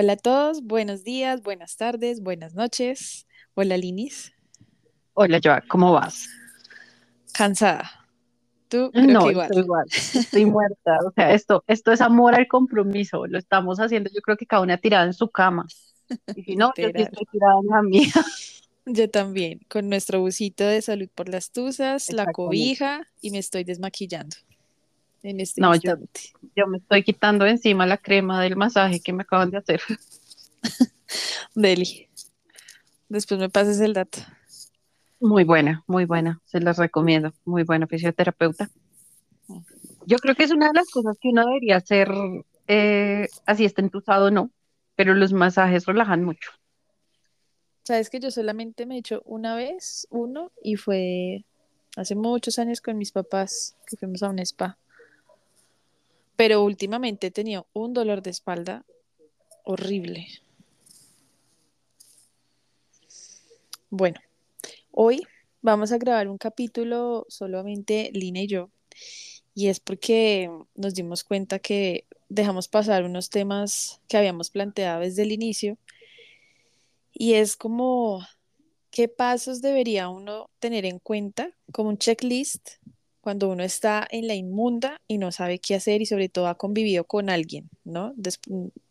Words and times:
Hola 0.00 0.12
a 0.12 0.16
todos, 0.16 0.62
buenos 0.62 1.02
días, 1.02 1.42
buenas 1.42 1.76
tardes, 1.76 2.22
buenas 2.22 2.54
noches. 2.54 3.26
Hola 3.54 3.76
Linis, 3.76 4.32
Hola, 5.12 5.40
Joa, 5.42 5.60
¿cómo 5.66 5.92
vas? 5.92 6.28
cansada. 7.32 8.06
Tú 8.68 8.92
creo 8.92 9.06
que 9.08 9.12
No, 9.12 9.28
igual. 9.28 9.46
estoy 9.46 9.62
igual, 9.64 9.86
estoy 10.14 10.46
muerta. 10.46 10.98
O 11.04 11.10
sea, 11.10 11.32
esto, 11.32 11.64
esto 11.66 11.90
es 11.90 12.00
amor 12.00 12.36
al 12.36 12.46
compromiso. 12.46 13.26
Lo 13.26 13.38
estamos 13.38 13.80
haciendo, 13.80 14.08
yo 14.14 14.20
creo 14.20 14.36
que 14.36 14.46
cada 14.46 14.62
una 14.62 14.78
tirada 14.78 15.04
en 15.04 15.14
su 15.14 15.30
cama. 15.30 15.66
Y 16.36 16.44
si 16.44 16.54
no, 16.54 16.72
yo 16.76 16.90
estoy 16.94 17.26
tirada 17.32 17.54
en 17.60 17.66
la 17.66 17.82
mía. 17.82 18.12
Yo 18.86 19.10
también, 19.10 19.62
con 19.68 19.88
nuestro 19.88 20.20
busito 20.20 20.64
de 20.64 20.80
salud 20.80 21.08
por 21.12 21.28
las 21.28 21.50
tuzas, 21.50 22.12
la 22.12 22.30
cobija 22.30 23.02
y 23.20 23.32
me 23.32 23.38
estoy 23.38 23.64
desmaquillando 23.64 24.36
en 25.22 25.40
este 25.40 25.60
No, 25.60 25.74
yo, 25.74 25.92
instante. 25.92 26.20
yo 26.56 26.66
me 26.66 26.78
estoy 26.78 27.02
quitando 27.02 27.46
encima 27.46 27.86
la 27.86 27.98
crema 27.98 28.42
del 28.42 28.56
masaje 28.56 29.00
que 29.00 29.12
me 29.12 29.22
acaban 29.22 29.50
de 29.50 29.58
hacer. 29.58 29.80
Deli, 31.54 32.08
después 33.08 33.40
me 33.40 33.48
pases 33.48 33.80
el 33.80 33.94
dato. 33.94 34.18
Muy 35.20 35.44
buena, 35.44 35.82
muy 35.86 36.04
buena. 36.04 36.40
Se 36.44 36.60
las 36.60 36.78
recomiendo. 36.78 37.32
Muy 37.44 37.64
buena 37.64 37.86
fisioterapeuta. 37.86 38.70
Yo 40.06 40.18
creo 40.18 40.34
que 40.34 40.44
es 40.44 40.52
una 40.52 40.68
de 40.68 40.74
las 40.74 40.88
cosas 40.90 41.16
que 41.20 41.28
uno 41.28 41.44
debería 41.44 41.76
hacer, 41.76 42.08
eh, 42.66 43.28
así 43.46 43.64
esté 43.64 43.82
entusado 43.82 44.26
o 44.26 44.30
no, 44.30 44.50
pero 44.94 45.14
los 45.14 45.32
masajes 45.32 45.86
relajan 45.86 46.24
mucho. 46.24 46.50
Sabes 47.82 48.10
que 48.10 48.20
yo 48.20 48.30
solamente 48.30 48.86
me 48.86 48.96
he 48.96 48.98
hecho 48.98 49.22
una 49.24 49.54
vez 49.56 50.06
uno 50.10 50.52
y 50.62 50.76
fue 50.76 51.44
hace 51.96 52.14
muchos 52.14 52.58
años 52.58 52.80
con 52.80 52.96
mis 52.96 53.12
papás 53.12 53.76
que 53.86 53.96
fuimos 53.96 54.22
a 54.22 54.30
un 54.30 54.38
spa. 54.38 54.78
Pero 56.38 56.62
últimamente 56.62 57.26
he 57.26 57.30
tenido 57.32 57.66
un 57.72 57.92
dolor 57.92 58.22
de 58.22 58.30
espalda 58.30 58.84
horrible. 59.64 60.28
Bueno, 63.90 64.20
hoy 64.92 65.26
vamos 65.62 65.90
a 65.90 65.98
grabar 65.98 66.28
un 66.28 66.38
capítulo 66.38 67.26
solamente 67.28 68.12
Lina 68.14 68.42
y 68.42 68.46
yo, 68.46 68.70
y 69.52 69.66
es 69.66 69.80
porque 69.80 70.48
nos 70.76 70.94
dimos 70.94 71.24
cuenta 71.24 71.58
que 71.58 72.06
dejamos 72.28 72.68
pasar 72.68 73.02
unos 73.02 73.30
temas 73.30 74.00
que 74.06 74.16
habíamos 74.16 74.50
planteado 74.50 75.00
desde 75.00 75.22
el 75.22 75.32
inicio, 75.32 75.76
y 77.12 77.34
es 77.34 77.56
como 77.56 78.24
qué 78.92 79.08
pasos 79.08 79.60
debería 79.60 80.08
uno 80.08 80.50
tener 80.60 80.84
en 80.84 81.00
cuenta, 81.00 81.50
como 81.72 81.88
un 81.88 81.98
checklist, 81.98 82.74
cuando 83.28 83.50
uno 83.50 83.62
está 83.62 84.08
en 84.10 84.26
la 84.26 84.34
inmunda 84.34 85.02
y 85.06 85.18
no 85.18 85.32
sabe 85.32 85.58
qué 85.58 85.74
hacer 85.74 86.00
y 86.00 86.06
sobre 86.06 86.30
todo 86.30 86.46
ha 86.46 86.54
convivido 86.54 87.04
con 87.04 87.28
alguien, 87.28 87.68
¿no? 87.84 88.14
Des- 88.16 88.40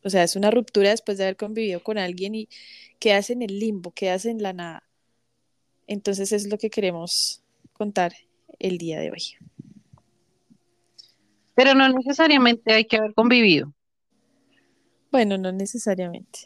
o 0.04 0.12
sea, 0.12 0.22
es 0.22 0.36
una 0.36 0.52
ruptura 0.52 0.92
después 0.92 1.18
de 1.18 1.24
haber 1.24 1.38
convivido 1.38 1.82
con 1.82 1.98
alguien 1.98 2.36
y 2.36 2.48
quedas 3.00 3.32
en 3.32 3.42
el 3.42 3.58
limbo, 3.58 3.90
quedas 3.96 4.26
en 4.26 4.44
la 4.44 4.54
nada. 4.54 4.84
Entonces 5.88 6.32
es 6.34 6.48
lo 6.52 6.60
que 6.60 6.70
queremos 6.70 7.42
contar 7.74 8.14
el 8.60 8.78
día 8.78 9.00
de 9.00 9.10
hoy. 9.10 9.24
Pero 11.56 11.74
no 11.74 11.90
necesariamente 11.90 12.72
hay 12.72 12.86
que 12.86 12.98
haber 12.98 13.16
convivido. 13.16 13.74
Bueno, 15.12 15.40
no 15.40 15.52
necesariamente. 15.52 16.42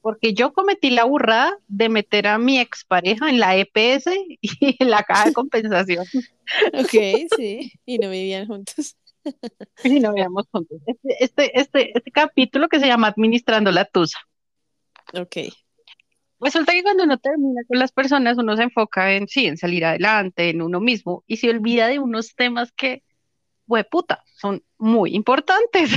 Porque 0.00 0.32
yo 0.32 0.52
cometí 0.52 0.90
la 0.90 1.04
burrada 1.04 1.58
de 1.66 1.88
meter 1.88 2.26
a 2.26 2.38
mi 2.38 2.58
expareja 2.58 3.28
en 3.28 3.40
la 3.40 3.56
EPS 3.56 4.06
y 4.40 4.40
en 4.80 4.90
la 4.90 5.02
caja 5.02 5.26
de 5.26 5.32
compensación. 5.32 6.06
Ok, 6.72 7.28
sí, 7.36 7.72
y 7.84 7.98
no 7.98 8.08
vivían 8.08 8.46
juntos. 8.46 8.96
Y 9.84 10.00
no 10.00 10.14
veamos 10.14 10.46
juntos. 10.50 10.78
Este, 10.86 11.22
este, 11.22 11.60
este, 11.60 11.98
este 11.98 12.10
capítulo 12.10 12.68
que 12.68 12.80
se 12.80 12.86
llama 12.86 13.08
Administrando 13.08 13.70
la 13.70 13.84
Tusa. 13.84 14.18
Ok, 15.12 15.36
Resulta 16.40 16.72
que 16.72 16.82
cuando 16.82 17.02
uno 17.02 17.18
termina 17.18 17.62
con 17.66 17.78
las 17.78 17.90
personas, 17.90 18.38
uno 18.38 18.56
se 18.56 18.62
enfoca 18.62 19.12
en 19.12 19.26
sí, 19.26 19.46
en 19.46 19.56
salir 19.56 19.84
adelante, 19.84 20.50
en 20.50 20.62
uno 20.62 20.80
mismo, 20.80 21.24
y 21.26 21.38
se 21.38 21.50
olvida 21.50 21.88
de 21.88 21.98
unos 21.98 22.34
temas 22.36 22.70
que, 22.72 23.02
puta, 23.90 24.24
son 24.34 24.62
muy 24.78 25.14
importantes. 25.14 25.90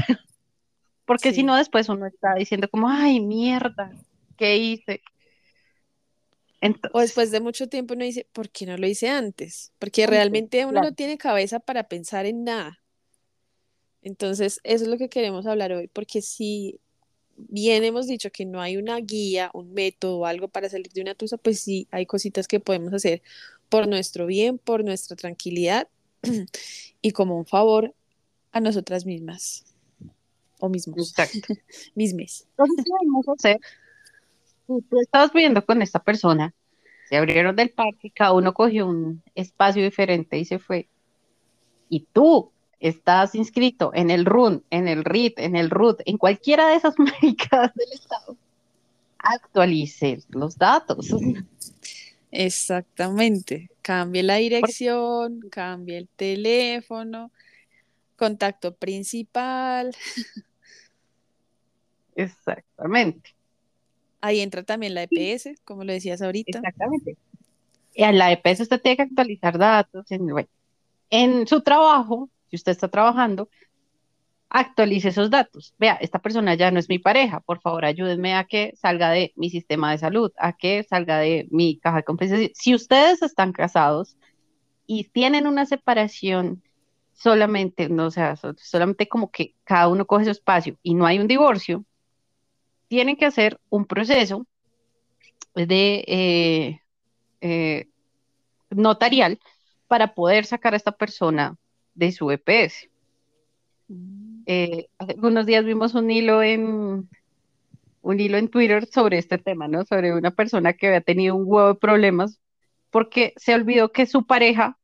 Porque 1.06 1.34
si 1.34 1.44
no, 1.44 1.56
después 1.56 1.90
uno 1.90 2.06
está 2.06 2.36
diciendo 2.36 2.70
como, 2.70 2.90
ay, 2.90 3.20
mierda, 3.20 3.92
¿qué 4.38 4.58
hice? 4.58 5.02
O 6.94 7.00
después 7.00 7.32
de 7.32 7.42
mucho 7.42 7.68
tiempo 7.68 7.96
uno 7.96 8.06
dice, 8.06 8.28
¿por 8.32 8.50
qué 8.50 8.66
no 8.66 8.78
lo 8.78 8.88
hice 8.88 9.10
antes? 9.10 9.74
Porque 9.80 10.06
realmente 10.06 10.66
uno 10.66 10.82
no 10.82 10.94
tiene 10.94 11.18
cabeza 11.18 11.60
para 11.60 11.86
pensar 11.86 12.26
en 12.28 12.44
nada. 12.44 12.80
Entonces, 14.04 14.60
eso 14.64 14.84
es 14.84 14.90
lo 14.90 14.98
que 14.98 15.10
queremos 15.10 15.48
hablar 15.48 15.72
hoy, 15.74 15.88
porque 15.88 16.22
si 16.22 16.80
bien 17.36 17.84
hemos 17.84 18.08
dicho 18.08 18.32
que 18.32 18.46
no 18.46 18.62
hay 18.62 18.78
una 18.78 18.98
guía, 18.98 19.50
un 19.54 19.74
método 19.74 20.20
o 20.20 20.26
algo 20.26 20.48
para 20.48 20.70
salir 20.70 20.92
de 20.92 21.02
una 21.02 21.16
tusa, 21.16 21.38
pues 21.38 21.60
sí 21.60 21.88
hay 21.92 22.06
cositas 22.06 22.48
que 22.48 22.60
podemos 22.60 22.94
hacer 22.94 23.22
por 23.70 23.88
nuestro 23.88 24.28
bien, 24.28 24.58
por 24.58 24.84
nuestra 24.84 25.16
tranquilidad 25.16 25.88
y 27.02 27.12
como 27.12 27.38
un 27.38 27.46
favor 27.46 27.96
a 28.52 28.60
nosotras 28.60 29.06
mismas 29.06 29.71
o 30.62 30.70
mismos, 30.70 31.10
Exacto. 31.10 31.54
mismes. 31.96 32.48
Entonces, 32.52 32.86
¿qué 32.86 32.92
vamos 33.06 33.28
a 33.28 33.34
hacer? 33.34 33.60
Tú, 34.68 34.84
tú 34.90 35.00
estabas 35.02 35.34
viviendo 35.34 35.66
con 35.66 35.82
esta 35.82 36.00
persona, 36.00 36.54
se 37.12 37.18
abrieron 37.18 37.58
del 37.58 37.72
parque, 37.72 38.10
cada 38.10 38.32
uno 38.32 38.54
cogió 38.54 38.88
un 38.88 39.22
espacio 39.36 39.84
diferente 39.84 40.38
y 40.38 40.46
se 40.46 40.60
fue. 40.60 40.88
Y 41.90 42.08
tú 42.14 42.52
estás 42.80 43.36
inscrito 43.36 43.92
en 43.94 44.10
el 44.10 44.24
RUN, 44.26 44.64
en 44.70 44.88
el 44.88 45.04
RIT, 45.04 45.40
en 45.40 45.58
el 45.58 45.70
RUT, 45.70 46.02
en 46.06 46.18
cualquiera 46.18 46.70
de 46.70 46.76
esas 46.76 46.96
maricas 46.98 47.74
del 47.76 47.92
Estado. 47.92 48.38
Actualices 49.20 50.26
los 50.30 50.58
datos. 50.58 51.14
Exactamente. 52.32 53.70
Cambie 53.82 54.24
la 54.24 54.36
dirección, 54.36 55.42
cambie 55.52 55.98
el 55.98 56.08
teléfono, 56.08 57.30
contacto 58.16 58.74
principal. 58.74 59.94
Exactamente, 62.16 63.36
Ahí 64.20 64.40
entra 64.42 64.64
también 64.64 64.96
la 64.96 65.04
EPS, 65.04 65.58
como 65.64 65.84
lo 65.84 65.94
decías 65.94 66.22
ahorita. 66.24 66.66
exactamente. 66.66 67.18
Y 67.94 68.04
en 68.06 68.18
la 68.20 68.32
EPS 68.32 68.64
usted 68.64 68.82
tiene 68.82 68.98
que 68.98 69.04
actualizar 69.04 69.58
datos. 69.58 70.12
En, 70.12 70.28
bueno, 70.28 70.50
en 71.10 71.48
su 71.48 71.62
trabajo, 71.64 72.30
si 72.50 72.58
usted 72.58 72.74
está 72.74 72.90
trabajando, 72.90 73.50
actualice 74.50 75.10
esos 75.10 75.30
datos. 75.30 75.74
Vea, 75.80 75.96
esta 75.96 76.20
persona 76.20 76.56
ya 76.56 76.72
no 76.72 76.80
es 76.80 76.90
mi 76.90 77.00
pareja, 77.00 77.40
por 77.42 77.62
favor 77.62 77.86
ayúdenme 77.86 78.36
a 78.36 78.46
que 78.46 78.74
salga 78.76 79.10
de 79.12 79.32
mi 79.36 79.50
sistema 79.50 79.92
de 79.92 79.98
salud, 80.00 80.32
a 80.38 80.54
que 80.54 80.84
salga 80.84 81.20
de 81.20 81.48
mi 81.52 81.80
caja 81.80 81.98
de 81.98 82.04
compensación. 82.04 82.50
Si 82.54 82.76
ustedes 82.76 83.22
están 83.22 83.54
casados 83.54 84.18
y 84.88 85.06
tienen 85.12 85.48
una 85.48 85.66
separación 85.68 86.64
solamente, 87.14 87.90
no, 87.90 88.08
o 88.08 88.12
sea, 88.12 88.36
so- 88.38 88.56
solamente 88.58 89.08
como 89.10 89.32
que 89.32 89.56
cada 89.66 89.90
uno 89.90 90.08
coge 90.08 90.26
su 90.26 90.32
espacio 90.32 90.78
y 90.84 90.96
no 90.96 91.06
hay 91.08 91.20
un 91.20 91.28
divorcio, 91.28 91.86
tienen 92.92 93.16
que 93.16 93.26
hacer 93.26 93.58
un 93.70 93.86
proceso 93.86 94.46
de 95.56 96.04
eh, 96.08 96.82
eh, 97.40 97.88
notarial 98.70 99.40
para 99.88 100.14
poder 100.14 100.46
sacar 100.46 100.74
a 100.74 100.76
esta 100.76 100.92
persona 100.92 101.56
de 101.94 102.12
su 102.12 102.30
EPS. 102.30 102.90
Mm, 103.88 104.44
Eh, 104.46 104.90
hace 104.98 105.14
algunos 105.14 105.46
días 105.46 105.64
vimos 105.64 105.94
un 105.96 106.12
hilo 106.12 106.44
en 106.44 107.08
un 108.02 108.20
hilo 108.20 108.38
en 108.38 108.50
Twitter 108.50 108.86
sobre 108.88 109.20
este 109.20 109.38
tema, 109.38 109.70
¿no? 109.70 109.86
Sobre 109.86 110.14
una 110.14 110.32
persona 110.32 110.74
que 110.74 110.88
había 110.88 111.00
tenido 111.00 111.38
un 111.38 111.46
huevo 111.46 111.70
de 111.70 111.76
problemas 111.76 112.42
porque 112.90 113.32
se 113.38 113.56
olvidó 113.56 113.94
que 113.94 114.06
su 114.06 114.26
pareja 114.26 114.78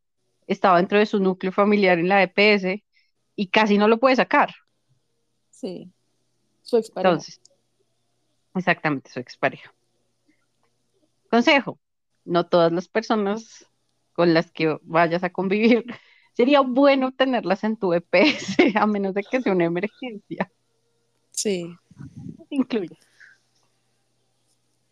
estaba 0.47 0.77
dentro 0.77 0.97
de 0.97 1.07
su 1.07 1.19
núcleo 1.19 1.51
familiar 1.51 1.99
en 1.99 2.07
la 2.07 2.23
EPS 2.23 2.85
y 3.35 3.47
casi 3.47 3.77
no 3.77 3.89
lo 3.89 3.97
puede 3.97 4.15
sacar. 4.15 4.55
Sí, 5.49 5.91
su 6.61 6.77
expareja. 6.77 7.09
Entonces, 7.09 7.41
exactamente, 8.57 9.09
su 9.09 9.19
expareja. 9.19 9.73
Consejo, 11.29 11.79
no 12.25 12.47
todas 12.47 12.71
las 12.71 12.87
personas 12.87 13.65
con 14.13 14.33
las 14.33 14.51
que 14.51 14.77
vayas 14.83 15.23
a 15.23 15.29
convivir, 15.29 15.85
sería 16.33 16.61
bueno 16.61 17.11
tenerlas 17.11 17.63
en 17.63 17.77
tu 17.77 17.93
EPS, 17.93 18.57
a 18.75 18.87
menos 18.87 19.13
de 19.13 19.23
que 19.23 19.41
sea 19.41 19.53
una 19.53 19.65
emergencia. 19.65 20.51
Sí, 21.31 21.75
No 22.37 22.45
te. 22.49 22.97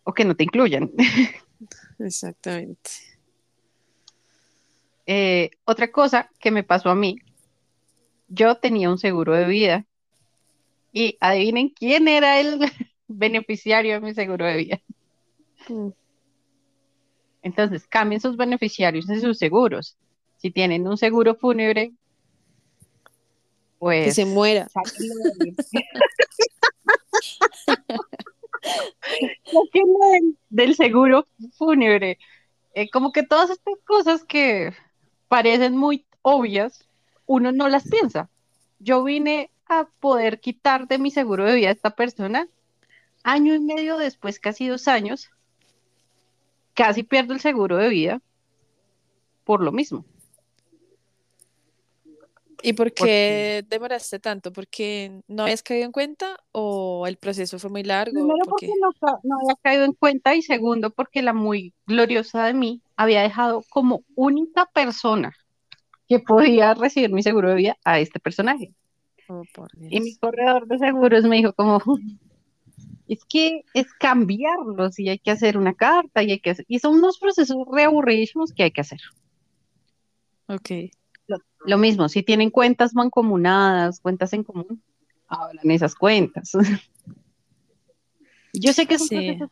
O 0.04 0.14
que 0.14 0.26
no 0.26 0.36
te 0.36 0.44
incluyan. 0.44 0.92
exactamente. 2.00 2.92
Eh, 5.08 5.50
otra 5.66 5.92
cosa 5.92 6.30
que 6.40 6.52
me 6.52 6.64
pasó 6.64 6.90
a 6.90 6.96
mí, 6.96 7.18
yo 8.28 8.56
tenía 8.58 8.90
un 8.90 8.98
seguro 8.98 9.34
de 9.34 9.46
vida 9.46 9.86
y 10.92 11.18
adivinen 11.20 11.70
quién 11.70 12.08
era 12.08 12.40
el 12.40 12.60
beneficiario 13.07 13.96
de 13.96 14.02
mi 14.02 14.13
seguro 14.13 14.46
de 14.46 14.57
vida. 14.57 14.81
Mm, 15.69 15.90
Entonces, 17.42 17.88
cambien 17.88 18.22
sus 18.22 18.38
beneficiarios 18.38 19.10
en 19.10 19.22
sus 19.22 19.38
seguros. 19.38 19.98
Si 20.38 20.52
tienen 20.52 20.88
un 20.88 20.98
seguro 20.98 21.36
fúnebre, 21.36 21.90
Que 21.90 21.96
pues 23.80 24.16
se 24.16 24.25
muera. 24.25 24.68
que 29.72 29.80
del, 30.12 30.38
del 30.50 30.75
seguro 30.75 31.28
fúnebre, 31.57 32.18
eh, 32.74 32.90
como 32.90 33.12
que 33.12 33.24
todas 33.24 33.50
estas 33.50 33.75
cosas 33.86 34.24
que 34.24 34.74
parecen 35.28 35.78
muy 35.78 36.06
obvias, 36.22 36.88
uno 37.25 37.52
no 37.52 37.69
las 37.69 37.88
piensa. 37.88 38.30
Yo 38.80 39.04
vine 39.04 39.52
a 39.68 39.88
poder 40.00 40.40
quitar 40.40 40.88
de 40.88 40.98
mi 40.98 41.12
seguro 41.12 41.46
de 41.46 41.56
vida 41.56 41.69
a 41.69 41.74
esta 41.74 41.92
persona 41.96 42.48
año 43.25 43.56
y 43.56 43.60
medio 43.60 43.98
después, 43.98 44.39
casi 44.39 44.68
dos 44.68 44.88
años, 44.88 45.31
casi 46.75 47.01
pierdo 47.01 47.33
el 47.33 47.42
seguro 47.42 47.75
de 47.77 47.89
vida 47.89 48.22
por 49.44 49.62
lo 49.62 49.72
mismo. 49.72 50.06
¿Y 52.62 52.74
por 52.74 52.94
qué 52.94 53.66
demoraste 53.68 54.19
tanto? 54.19 54.54
¿Porque 54.54 55.22
no 55.27 55.44
habías 55.44 55.62
caído 55.62 55.86
en 55.86 55.92
cuenta 55.92 56.38
o 56.51 57.06
el 57.06 57.18
proceso 57.18 57.60
fue 57.60 57.69
muy 57.69 57.83
largo? 57.83 58.13
Primero 58.13 58.45
porque 58.45 58.68
no, 58.68 58.89
no, 59.24 59.39
había 59.39 59.56
caído 59.62 59.86
en 59.86 59.94
cuenta 59.94 60.36
y 60.36 60.42
segundo 60.42 60.92
porque 60.92 61.21
la 61.21 61.33
muy 61.33 61.74
gloriosa 61.86 62.45
de 62.45 62.54
mí 62.54 62.81
había 62.95 63.21
dejado 63.21 63.63
como 63.69 64.04
única 64.16 64.68
persona 64.68 65.36
que 66.07 66.19
podía 66.19 66.74
recibir 66.75 67.12
mi 67.12 67.24
seguro 67.24 67.50
de 67.50 67.56
vida 67.56 67.78
a 67.83 68.00
este 68.00 68.19
personaje. 68.19 68.71
Oh, 69.28 69.44
y 69.80 70.00
mi 70.01 70.16
corredor 70.18 70.68
de 70.68 70.78
seguros 70.78 71.24
me 71.24 71.38
dijo 71.38 71.54
como, 71.54 71.81
es 73.07 73.24
que 73.25 73.63
es 73.74 73.94
cambiarlos 73.94 75.00
y 75.00 75.10
hay 75.10 75.19
que 75.19 75.31
hacer 75.31 75.57
una 75.57 75.74
carta 75.74 76.24
y 76.24 76.31
hay 76.31 76.40
que 76.40 76.52
hacer, 76.52 76.66
y 76.68 76.80
son 76.80 76.96
unos 76.96 77.19
procesos 77.19 77.57
reaburridísimos 77.72 78.52
que 78.52 78.63
hay 78.63 78.72
que 78.72 78.81
hacer. 78.81 79.00
Ok. 80.48 80.69
Lo, 81.66 81.80
mismo, 81.80 82.07
si 82.10 82.22
tienen 82.22 82.52
cuentas 82.52 82.94
mancomunadas, 82.94 84.00
cuentas 84.00 84.34
en 84.34 84.44
común, 84.44 84.84
hablan 85.28 85.72
esas 85.72 85.96
cuentas. 85.96 86.52
Yo 88.54 88.72
sé 88.72 88.86
que 88.86 89.00
son 89.00 89.07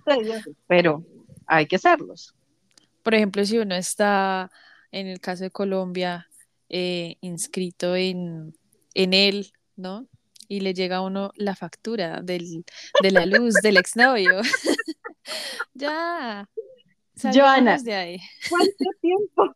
procesos 0.05 0.55
pero 0.67 1.03
hay 1.47 1.65
que 1.65 1.77
hacerlos. 1.77 2.35
Por 3.01 3.15
ejemplo, 3.15 3.43
si 3.43 3.57
uno 3.57 3.75
está, 3.75 4.51
en 4.91 5.07
el 5.07 5.19
caso 5.19 5.43
de 5.43 5.51
Colombia, 5.51 6.27
eh, 6.69 7.17
inscrito 7.21 7.95
en, 7.95 8.55
en 8.93 9.13
él, 9.13 9.51
¿no? 9.75 10.07
Y 10.47 10.59
le 10.59 10.73
llega 10.73 10.97
a 10.97 11.01
uno 11.01 11.31
la 11.35 11.55
factura 11.55 12.21
del, 12.21 12.65
de 13.01 13.11
la 13.11 13.25
luz 13.25 13.53
del 13.63 13.77
exnovio. 13.77 14.41
ya. 15.73 16.47
Joana, 17.21 17.77
de 17.77 17.93
ahí. 17.93 18.19
¿cuánto 18.49 18.85
tiempo 19.01 19.55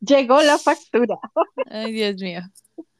llegó 0.00 0.42
la 0.42 0.58
factura? 0.58 1.16
Ay, 1.70 1.92
Dios 1.92 2.16
mío, 2.20 2.40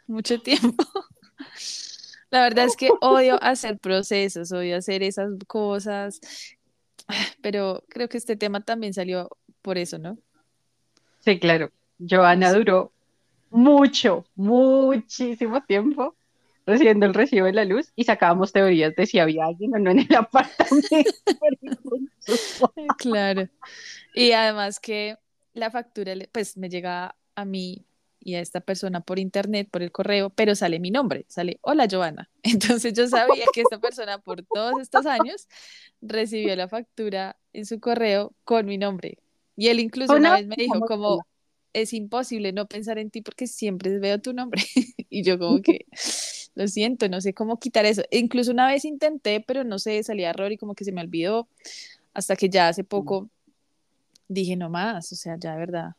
mucho 0.06 0.40
tiempo. 0.40 0.84
La 2.30 2.42
verdad 2.42 2.64
es 2.64 2.76
que 2.76 2.90
odio 3.00 3.40
hacer 3.42 3.78
procesos, 3.78 4.50
odio 4.50 4.76
hacer 4.76 5.04
esas 5.04 5.30
cosas, 5.46 6.20
pero 7.40 7.84
creo 7.88 8.08
que 8.08 8.18
este 8.18 8.34
tema 8.34 8.60
también 8.60 8.92
salió 8.92 9.28
por 9.62 9.78
eso, 9.78 9.98
¿no? 9.98 10.18
Sí, 11.20 11.38
claro. 11.38 11.70
Joana 11.98 12.52
duró 12.52 12.92
mucho, 13.50 14.26
muchísimo 14.34 15.62
tiempo 15.62 16.16
recibiendo 16.66 17.06
el 17.06 17.14
recibo 17.14 17.46
de 17.46 17.52
la 17.52 17.64
luz 17.64 17.92
y 17.96 18.04
sacábamos 18.04 18.52
teorías 18.52 18.94
de 18.94 19.06
si 19.06 19.18
había 19.18 19.46
alguien 19.46 19.74
o 19.74 19.78
no 19.78 19.90
en 19.90 20.00
el 20.00 20.14
apartamento. 20.16 21.10
claro. 22.98 23.48
Y 24.14 24.32
además 24.32 24.80
que 24.80 25.16
la 25.52 25.70
factura, 25.70 26.14
pues 26.32 26.56
me 26.56 26.68
llega 26.68 27.16
a 27.34 27.44
mí 27.44 27.84
y 28.20 28.36
a 28.36 28.40
esta 28.40 28.60
persona 28.60 29.02
por 29.02 29.18
internet, 29.18 29.68
por 29.70 29.82
el 29.82 29.92
correo, 29.92 30.30
pero 30.30 30.54
sale 30.54 30.80
mi 30.80 30.90
nombre, 30.90 31.26
sale, 31.28 31.58
hola 31.60 31.86
Giovanna. 31.86 32.30
Entonces 32.42 32.94
yo 32.94 33.06
sabía 33.06 33.44
que 33.52 33.60
esta 33.60 33.78
persona 33.78 34.18
por 34.18 34.42
todos 34.42 34.80
estos 34.80 35.06
años 35.06 35.46
recibió 36.00 36.56
la 36.56 36.68
factura 36.68 37.36
en 37.52 37.66
su 37.66 37.80
correo 37.80 38.34
con 38.44 38.66
mi 38.66 38.78
nombre. 38.78 39.18
Y 39.56 39.68
él 39.68 39.78
incluso 39.78 40.14
una 40.14 40.34
vez 40.34 40.46
me 40.46 40.56
dijo 40.56 40.80
como, 40.80 41.24
es 41.74 41.92
imposible 41.92 42.52
no 42.52 42.66
pensar 42.66 42.98
en 42.98 43.10
ti 43.10 43.20
porque 43.20 43.46
siempre 43.46 43.98
veo 43.98 44.20
tu 44.20 44.32
nombre. 44.32 44.62
y 45.10 45.22
yo 45.22 45.38
como 45.38 45.60
que, 45.60 45.86
lo 46.54 46.68
siento, 46.68 47.08
no 47.08 47.20
sé 47.20 47.34
cómo 47.34 47.58
quitar 47.58 47.84
eso. 47.84 48.02
E 48.10 48.18
incluso 48.18 48.52
una 48.52 48.66
vez 48.66 48.84
intenté, 48.84 49.40
pero 49.40 49.64
no 49.64 49.78
sé, 49.78 50.02
salía 50.02 50.30
error 50.30 50.52
y 50.52 50.56
como 50.56 50.74
que 50.74 50.84
se 50.84 50.92
me 50.92 51.00
olvidó, 51.00 51.48
hasta 52.12 52.36
que 52.36 52.48
ya 52.48 52.68
hace 52.68 52.84
poco 52.84 53.28
dije 54.28 54.56
no 54.56 54.70
más, 54.70 55.12
o 55.12 55.16
sea, 55.16 55.36
ya 55.38 55.52
de 55.52 55.58
verdad, 55.58 55.96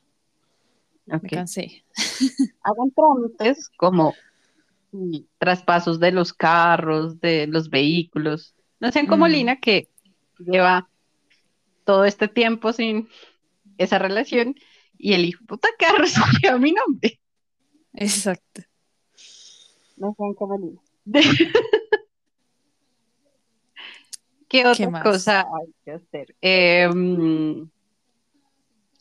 me 1.05 1.21
cansé. 1.21 1.83
Hagan 2.63 2.91
trámites 2.91 3.69
como 3.77 4.13
traspasos 5.37 5.99
de 5.99 6.11
los 6.11 6.33
carros, 6.33 7.19
de 7.19 7.47
los 7.47 7.69
vehículos. 7.69 8.55
No 8.79 8.91
sean 8.91 9.07
como 9.07 9.25
mm. 9.25 9.29
Lina 9.29 9.59
que 9.59 9.89
lleva 10.39 10.89
todo 11.83 12.05
este 12.05 12.27
tiempo 12.27 12.73
sin 12.73 13.09
esa 13.77 13.99
relación 13.99 14.55
y 14.97 15.13
el 15.13 15.25
hijo 15.25 15.45
puta 15.45 15.67
carro 15.77 16.05
a 16.49 16.57
mi 16.57 16.71
nombre. 16.71 17.19
Exacto. 17.93 18.63
No 19.97 20.13
sean 20.17 20.33
como 20.33 20.57
Lina. 20.57 20.81
¿Qué 24.47 24.65
otra 24.65 25.01
cosa 25.01 25.41
hay 25.41 25.73
que 25.83 25.91
hacer? 25.91 26.35
Em, 26.41 27.67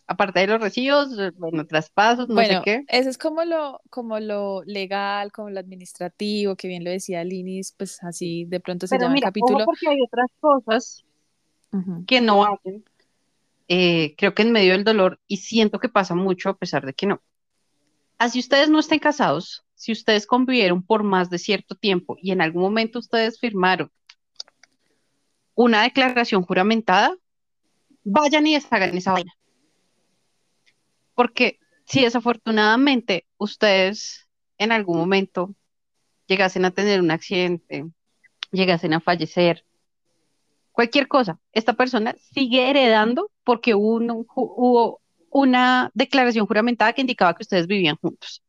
aparte 0.06 0.41
de 0.41 0.46
los 0.46 0.61
recibos, 0.61 1.08
bueno, 1.37 1.67
traspasos, 1.67 2.29
no 2.29 2.43
sé 2.43 2.61
qué. 2.64 2.85
Eso 2.88 3.11
es 3.11 3.19
como 3.19 3.44
lo, 3.44 3.81
como 3.91 4.19
lo 4.20 4.62
legal, 4.64 5.32
como 5.32 5.50
lo 5.50 5.61
administrativo, 5.61 6.56
que 6.56 6.69
bien 6.69 6.85
lo 6.85 6.91
decía 6.91 7.25
Linis, 7.25 7.73
pues 7.76 8.02
así 8.02 8.44
de 8.46 8.61
pronto 8.61 8.87
se 8.87 8.99
llama 8.99 9.14
el 9.14 9.23
capítulo. 9.23 9.64
porque 9.64 9.88
hay 9.88 10.00
otras 10.02 10.31
cosas 10.41 11.05
que 12.06 12.20
no 12.20 12.44
hacen, 12.44 12.85
eh, 13.69 14.14
creo 14.17 14.35
que 14.35 14.43
en 14.43 14.52
medio 14.52 14.73
del 14.73 14.85
dolor, 14.85 15.20
y 15.26 15.38
siento 15.38 15.81
que 15.81 15.88
pasa 15.88 16.14
mucho 16.14 16.50
a 16.50 16.56
pesar 16.56 16.87
de 16.87 16.94
que 16.94 17.06
no. 17.06 17.20
Así 18.17 18.38
ustedes 18.38 18.70
no 18.70 18.79
estén 18.79 19.00
casados, 19.00 19.63
si 19.75 19.93
ustedes 19.93 20.26
convivieron 20.26 20.82
por 20.82 21.03
más 21.03 21.31
de 21.31 21.38
cierto 21.38 21.75
tiempo 21.75 22.17
y 22.21 22.32
en 22.32 22.41
algún 22.41 22.62
momento 22.62 22.99
ustedes 22.99 23.38
firmaron 23.38 23.91
una 25.55 25.82
declaración 25.82 26.43
juramentada, 26.43 27.17
vayan 28.03 28.47
y 28.47 28.55
deshagan 28.55 28.97
esa 28.97 29.12
vaina. 29.12 29.32
Porque 31.15 31.59
si 31.87 32.03
desafortunadamente 32.03 33.26
ustedes 33.38 34.29
en 34.59 34.73
algún 34.73 34.97
momento 34.97 35.55
llegasen 36.27 36.65
a 36.65 36.70
tener 36.70 37.00
un 37.00 37.11
accidente, 37.11 37.87
llegasen 38.51 38.94
a 38.94 39.01
fallecer, 39.01 39.65
cualquier 40.72 41.08
cosa, 41.08 41.39
esta 41.53 41.75
persona 41.75 42.17
sigue 42.32 42.70
heredando 42.70 43.31
porque 43.44 43.75
hubo 43.75 45.01
una 45.31 45.91
declaración 45.94 46.46
juramentada 46.46 46.93
que 46.93 47.01
indicaba 47.01 47.34
que 47.34 47.43
ustedes 47.43 47.67
vivían 47.67 47.96
juntos. 47.96 48.44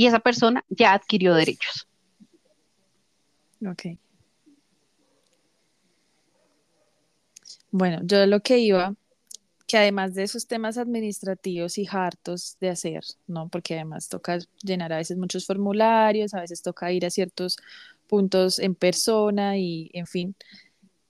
Y 0.00 0.06
esa 0.06 0.18
persona 0.18 0.64
ya 0.70 0.94
adquirió 0.94 1.34
derechos. 1.34 1.86
Ok. 3.60 3.98
Bueno, 7.70 8.00
yo 8.04 8.24
lo 8.24 8.40
que 8.40 8.60
iba 8.60 8.94
que 9.66 9.76
además 9.76 10.14
de 10.14 10.22
esos 10.22 10.46
temas 10.46 10.78
administrativos 10.78 11.76
y 11.76 11.86
hartos 11.86 12.56
de 12.62 12.70
hacer, 12.70 13.04
¿no? 13.26 13.50
Porque 13.50 13.74
además 13.74 14.08
toca 14.08 14.38
llenar 14.62 14.90
a 14.94 14.96
veces 14.96 15.18
muchos 15.18 15.44
formularios, 15.44 16.32
a 16.32 16.40
veces 16.40 16.62
toca 16.62 16.90
ir 16.92 17.04
a 17.04 17.10
ciertos 17.10 17.58
puntos 18.06 18.58
en 18.58 18.74
persona 18.74 19.58
y, 19.58 19.90
en 19.92 20.06
fin, 20.06 20.34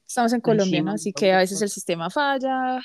estamos 0.04 0.32
en 0.32 0.40
Colombia, 0.40 0.82
¿no? 0.82 0.90
Así 0.90 1.12
que 1.12 1.32
a 1.32 1.38
veces 1.38 1.62
el 1.62 1.70
sistema 1.70 2.10
falla, 2.10 2.80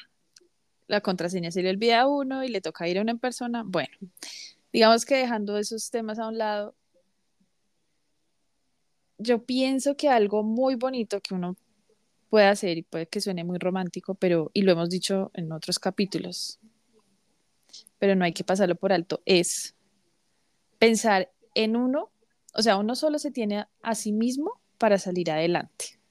la 0.85 1.01
contraseña 1.01 1.49
se 1.49 1.63
le 1.63 1.71
olvida 1.71 2.01
a 2.01 2.07
uno 2.07 2.43
y 2.43 2.49
le 2.49 2.61
toca 2.61 2.87
ir 2.87 2.99
a 2.99 3.01
una 3.01 3.09
en 3.09 3.17
persona. 3.17 3.63
Bueno, 3.65 3.97
digamos 4.75 5.05
que 5.05 5.15
dejando 5.15 5.57
esos 5.57 5.89
temas 5.89 6.19
a 6.19 6.27
un 6.27 6.37
lado, 6.37 6.75
yo 9.17 9.45
pienso 9.45 9.95
que 9.95 10.09
algo 10.09 10.43
muy 10.43 10.75
bonito 10.75 11.21
que 11.21 11.33
uno 11.33 11.55
puede 12.29 12.47
hacer 12.47 12.77
y 12.77 12.81
puede 12.81 13.07
que 13.07 13.21
suene 13.21 13.45
muy 13.45 13.57
romántico, 13.57 14.15
pero, 14.15 14.51
y 14.53 14.63
lo 14.63 14.73
hemos 14.73 14.89
dicho 14.89 15.31
en 15.33 15.53
otros 15.53 15.79
capítulos, 15.79 16.59
pero 17.99 18.15
no 18.15 18.25
hay 18.25 18.33
que 18.33 18.43
pasarlo 18.43 18.75
por 18.75 18.91
alto, 18.91 19.21
es 19.23 19.75
pensar 20.77 21.31
en 21.53 21.77
uno, 21.77 22.11
o 22.53 22.61
sea, 22.61 22.75
uno 22.75 22.95
solo 22.95 23.17
se 23.17 23.31
tiene 23.31 23.67
a, 23.81 23.95
sí 23.95 24.11
mismo 24.11 24.59
para 24.77 24.97
salir 24.97 25.31
adelante, 25.31 26.01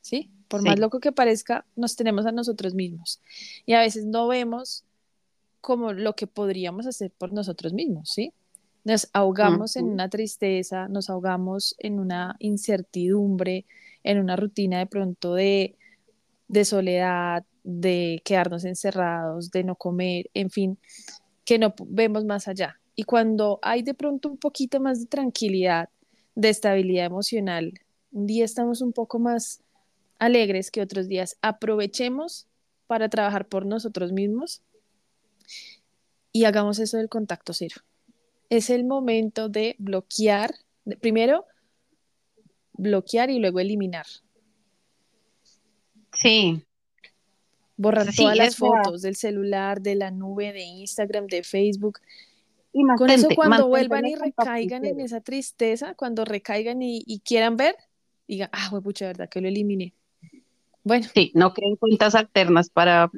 ¿sí? 0.00 0.30
Por 0.48 0.62
más 0.62 0.78
loco 0.78 1.00
que 1.00 1.12
parezca, 1.12 1.66
nos 1.76 1.96
tenemos 1.96 2.24
a 2.24 2.32
nosotros 2.32 2.72
mismos. 2.72 3.20
Y 3.66 3.74
a 3.74 3.80
veces 3.80 4.06
no 4.06 4.26
vemos 4.26 4.85
como 5.66 5.92
lo 5.92 6.14
que 6.14 6.28
podríamos 6.28 6.86
hacer 6.86 7.10
por 7.10 7.32
nosotros 7.32 7.72
mismos, 7.72 8.12
¿sí? 8.12 8.32
Nos 8.84 9.10
ahogamos 9.12 9.74
en 9.74 9.88
una 9.88 10.08
tristeza, 10.08 10.86
nos 10.86 11.10
ahogamos 11.10 11.74
en 11.78 11.98
una 11.98 12.36
incertidumbre, 12.38 13.66
en 14.04 14.20
una 14.20 14.36
rutina 14.36 14.78
de 14.78 14.86
pronto 14.86 15.34
de, 15.34 15.74
soledad, 16.62 17.44
de 17.64 18.22
quedarnos 18.24 18.64
encerrados, 18.64 19.50
de 19.50 19.64
no 19.64 19.74
comer, 19.74 20.30
en 20.34 20.50
fin, 20.50 20.78
que 21.44 21.58
no 21.58 21.74
vemos 21.84 22.24
más 22.24 22.46
allá. 22.46 22.78
Y 22.94 23.02
cuando 23.02 23.58
hay 23.60 23.82
de 23.82 23.94
pronto 23.94 24.28
un 24.28 24.38
poquito 24.38 24.78
más 24.78 25.00
de 25.00 25.06
tranquilidad, 25.06 25.88
de 26.36 26.48
estabilidad 26.48 27.06
emocional, 27.06 27.72
un 28.12 28.28
día 28.28 28.44
estamos 28.44 28.82
un 28.82 28.92
poco 28.92 29.18
más 29.18 29.64
alegres 30.20 30.70
que 30.70 30.80
otros 30.80 31.08
días. 31.08 31.36
Aprovechemos 31.42 32.46
para 32.86 33.08
trabajar 33.08 33.48
por 33.48 33.66
nosotros 33.66 34.12
mismos 34.12 34.62
y 36.32 36.44
hagamos 36.44 36.78
eso 36.78 36.96
del 36.96 37.08
contacto 37.08 37.52
cero. 37.52 37.76
Es 38.50 38.70
el 38.70 38.84
momento 38.84 39.48
de 39.48 39.74
bloquear, 39.78 40.54
primero 41.00 41.46
bloquear 42.74 43.30
y 43.30 43.38
luego 43.38 43.60
eliminar. 43.60 44.06
Sí. 46.12 46.62
Borrar 47.76 48.08
todas 48.14 48.36
las 48.36 48.56
fotos 48.56 49.02
del 49.02 49.16
celular, 49.16 49.80
de 49.80 49.96
la 49.96 50.10
nube, 50.10 50.52
de 50.52 50.62
Instagram, 50.62 51.26
de 51.26 51.42
Facebook. 51.42 52.00
Y 52.72 52.82
Con 52.96 53.10
eso 53.10 53.28
cuando 53.34 53.68
vuelvan 53.68 54.06
y 54.06 54.14
recaigan 54.14 54.84
en 54.84 55.00
esa 55.00 55.20
tristeza, 55.20 55.94
cuando 55.94 56.24
recaigan 56.24 56.82
y, 56.82 57.20
quieran 57.24 57.56
ver, 57.56 57.76
digan, 58.28 58.50
ah, 58.52 58.70
pucha, 58.82 59.06
verdad 59.06 59.28
que 59.28 59.40
lo 59.40 59.48
eliminé. 59.48 59.94
Bueno. 60.84 61.06
Sí, 61.12 61.32
no 61.34 61.52
creen 61.52 61.76
cuentas 61.76 62.14
alternas 62.14 62.70
para, 62.70 63.10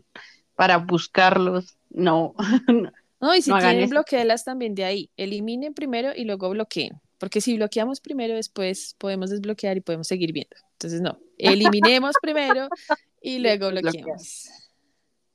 para 0.54 0.78
buscarlos, 0.78 1.77
no. 1.90 2.34
no, 3.20 3.34
y 3.34 3.42
si 3.42 3.52
tienen, 3.52 3.88
bloquearlas 3.88 4.44
también 4.44 4.74
de 4.74 4.84
ahí. 4.84 5.10
Eliminen 5.16 5.74
primero 5.74 6.10
y 6.14 6.24
luego 6.24 6.50
bloqueen. 6.50 7.00
Porque 7.18 7.40
si 7.40 7.56
bloqueamos 7.56 8.00
primero, 8.00 8.34
después 8.34 8.94
podemos 8.98 9.30
desbloquear 9.30 9.76
y 9.76 9.80
podemos 9.80 10.06
seguir 10.06 10.32
viendo. 10.32 10.56
Entonces, 10.72 11.00
no, 11.00 11.18
eliminemos 11.36 12.14
primero 12.22 12.68
y 13.20 13.38
luego 13.40 13.70
bloqueemos. 13.70 14.48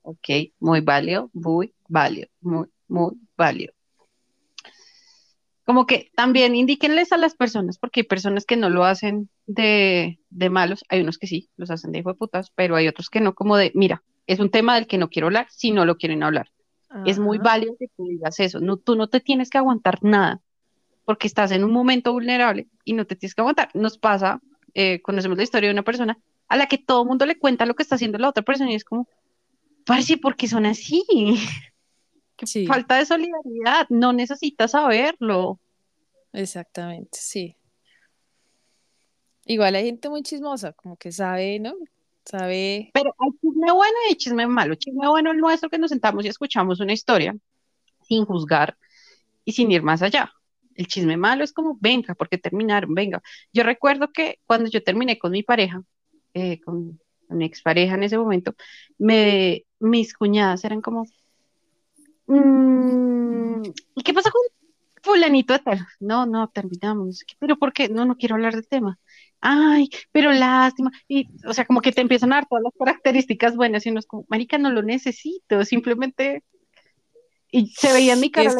Ok, 0.02 0.28
muy 0.58 0.80
válido, 0.80 1.30
muy 1.32 1.72
válido, 1.88 2.28
muy, 2.40 2.66
muy 2.88 3.12
válido. 3.36 3.72
Como 5.64 5.86
que 5.86 6.10
también 6.14 6.54
indíquenles 6.54 7.10
a 7.12 7.16
las 7.16 7.34
personas, 7.34 7.78
porque 7.78 8.00
hay 8.00 8.06
personas 8.06 8.44
que 8.44 8.56
no 8.56 8.68
lo 8.68 8.84
hacen 8.84 9.30
de, 9.46 10.18
malos, 10.50 10.84
hay 10.90 11.00
unos 11.00 11.16
que 11.16 11.26
sí, 11.26 11.48
los 11.56 11.70
hacen 11.70 11.90
de 11.90 12.00
hijo 12.00 12.10
de 12.10 12.16
putas, 12.16 12.50
pero 12.54 12.76
hay 12.76 12.86
otros 12.86 13.08
que 13.08 13.20
no, 13.20 13.34
como 13.34 13.56
de, 13.56 13.72
mira, 13.74 14.02
es 14.26 14.40
un 14.40 14.50
tema 14.50 14.74
del 14.74 14.86
que 14.86 14.98
no 14.98 15.08
quiero 15.08 15.26
hablar 15.26 15.46
si 15.50 15.70
no 15.70 15.84
lo 15.84 15.96
quieren 15.96 16.22
hablar. 16.22 16.50
Es 17.06 17.18
muy 17.18 17.38
válido 17.38 17.74
que 17.76 17.88
tú 17.96 18.06
digas 18.06 18.38
eso, 18.38 18.60
no, 18.60 18.76
tú 18.76 18.94
no 18.94 19.08
te 19.08 19.18
tienes 19.18 19.50
que 19.50 19.58
aguantar 19.58 20.04
nada 20.04 20.40
porque 21.04 21.26
estás 21.26 21.50
en 21.50 21.64
un 21.64 21.72
momento 21.72 22.12
vulnerable 22.12 22.68
y 22.84 22.92
no 22.92 23.04
te 23.04 23.16
tienes 23.16 23.34
que 23.34 23.40
aguantar. 23.40 23.68
Nos 23.74 23.98
pasa, 23.98 24.40
eh, 24.74 25.02
conocemos 25.02 25.36
la 25.36 25.42
historia 25.42 25.68
de 25.68 25.74
una 25.74 25.82
persona 25.82 26.18
a 26.46 26.56
la 26.56 26.66
que 26.66 26.78
todo 26.78 27.02
el 27.02 27.08
mundo 27.08 27.26
le 27.26 27.38
cuenta 27.38 27.66
lo 27.66 27.74
que 27.74 27.82
está 27.82 27.96
haciendo 27.96 28.18
la 28.18 28.28
otra 28.28 28.44
persona 28.44 28.70
y 28.70 28.76
es 28.76 28.84
como, 28.84 29.08
parece 29.84 30.18
porque 30.18 30.46
son 30.46 30.66
así. 30.66 31.04
Falta 32.68 32.96
de 32.96 33.06
solidaridad, 33.06 33.86
no 33.88 34.12
necesitas 34.12 34.72
saberlo. 34.72 35.58
Exactamente, 36.32 37.18
sí. 37.20 37.56
Igual 39.46 39.74
hay 39.74 39.86
gente 39.86 40.08
muy 40.08 40.22
chismosa, 40.22 40.72
como 40.72 40.96
que 40.96 41.12
sabe, 41.12 41.58
¿no? 41.58 41.74
Sabe. 42.24 42.90
Pero 42.94 43.14
hay 43.18 43.30
chisme 43.32 43.72
bueno 43.72 43.96
y 44.10 44.14
chisme 44.16 44.46
malo. 44.46 44.74
Chisme 44.76 45.06
bueno 45.08 45.32
el 45.32 45.38
nuestro 45.38 45.68
que 45.68 45.78
nos 45.78 45.90
sentamos 45.90 46.24
y 46.24 46.28
escuchamos 46.28 46.80
una 46.80 46.92
historia 46.92 47.36
sin 48.02 48.24
juzgar 48.24 48.76
y 49.44 49.52
sin 49.52 49.70
ir 49.70 49.82
más 49.82 50.02
allá. 50.02 50.32
El 50.74 50.86
chisme 50.86 51.16
malo 51.16 51.44
es 51.44 51.52
como, 51.52 51.78
venga, 51.80 52.14
porque 52.14 52.38
terminaron, 52.38 52.94
venga. 52.94 53.22
Yo 53.52 53.62
recuerdo 53.62 54.12
que 54.12 54.40
cuando 54.46 54.70
yo 54.70 54.82
terminé 54.82 55.18
con 55.18 55.32
mi 55.32 55.42
pareja, 55.42 55.82
eh, 56.34 56.60
con, 56.60 57.00
mi 57.28 57.44
expareja 57.44 57.94
en 57.94 58.02
ese 58.04 58.18
momento, 58.18 58.54
me, 58.98 59.64
mis 59.78 60.14
cuñadas 60.14 60.64
eran 60.64 60.80
como, 60.80 61.06
mm, 62.26 63.62
¿y 63.94 64.02
qué 64.02 64.14
pasa 64.14 64.30
con 64.30 64.42
fulanito 65.02 65.52
de 65.52 65.58
tal? 65.60 65.86
No, 66.00 66.26
no, 66.26 66.48
terminamos. 66.48 67.24
Pero 67.38 67.56
¿por 67.56 67.72
qué? 67.72 67.88
No, 67.88 68.04
no 68.04 68.16
quiero 68.16 68.34
hablar 68.34 68.54
del 68.54 68.66
tema. 68.66 68.98
Ay, 69.46 69.90
pero 70.10 70.32
lástima. 70.32 70.90
Y, 71.06 71.28
o 71.46 71.52
sea, 71.52 71.66
como 71.66 71.82
que 71.82 71.92
te 71.92 72.00
empiezan 72.00 72.32
a 72.32 72.36
dar 72.36 72.46
todas 72.48 72.64
las 72.64 72.72
características 72.78 73.54
buenas 73.56 73.84
y 73.84 73.90
uno 73.90 73.98
es 73.98 74.06
como, 74.06 74.24
marica, 74.28 74.56
no 74.56 74.70
lo 74.70 74.82
necesito, 74.82 75.62
simplemente... 75.66 76.42
Y 77.50 77.66
se 77.68 77.92
veía 77.92 78.14
en 78.14 78.20
mi 78.20 78.30
cara 78.30 78.50
es 78.50 78.56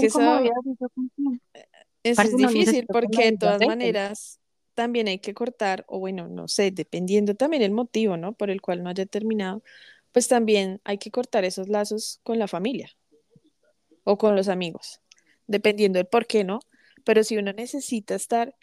es 2.04 2.36
difícil 2.36 2.86
porque 2.86 3.32
de 3.32 3.38
todas 3.38 3.66
maneras 3.66 4.40
también 4.74 5.08
hay 5.08 5.20
que 5.20 5.32
cortar, 5.32 5.86
o 5.88 6.00
bueno, 6.00 6.28
no 6.28 6.48
sé, 6.48 6.70
dependiendo 6.70 7.34
también 7.34 7.62
el 7.62 7.72
motivo, 7.72 8.18
¿no? 8.18 8.34
Por 8.34 8.50
el 8.50 8.60
cual 8.60 8.82
no 8.82 8.90
haya 8.90 9.06
terminado, 9.06 9.62
pues 10.12 10.28
también 10.28 10.82
hay 10.84 10.98
que 10.98 11.10
cortar 11.10 11.46
esos 11.46 11.68
lazos 11.70 12.20
con 12.24 12.38
la 12.38 12.46
familia 12.46 12.90
o 14.04 14.18
con 14.18 14.36
los 14.36 14.48
amigos, 14.48 15.00
dependiendo 15.46 15.98
del 15.98 16.06
por 16.06 16.26
qué, 16.26 16.44
¿no? 16.44 16.60
Pero 17.04 17.24
si 17.24 17.38
uno 17.38 17.54
necesita 17.54 18.14
estar 18.14 18.54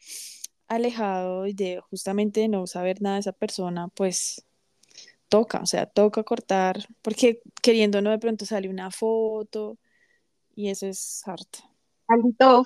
alejado 0.71 1.47
y 1.47 1.53
de 1.53 1.81
justamente 1.89 2.47
no 2.47 2.65
saber 2.65 3.01
nada 3.01 3.15
de 3.15 3.21
esa 3.21 3.33
persona, 3.33 3.89
pues 3.89 4.45
toca, 5.27 5.59
o 5.59 5.65
sea, 5.65 5.85
toca 5.85 6.23
cortar, 6.23 6.87
porque 7.01 7.41
queriendo 7.61 8.01
no 8.01 8.09
de 8.09 8.19
pronto 8.19 8.45
sale 8.45 8.69
una 8.69 8.89
foto 8.89 9.77
y 10.55 10.69
eso 10.69 10.87
es 10.87 11.21
harto. 11.25 11.59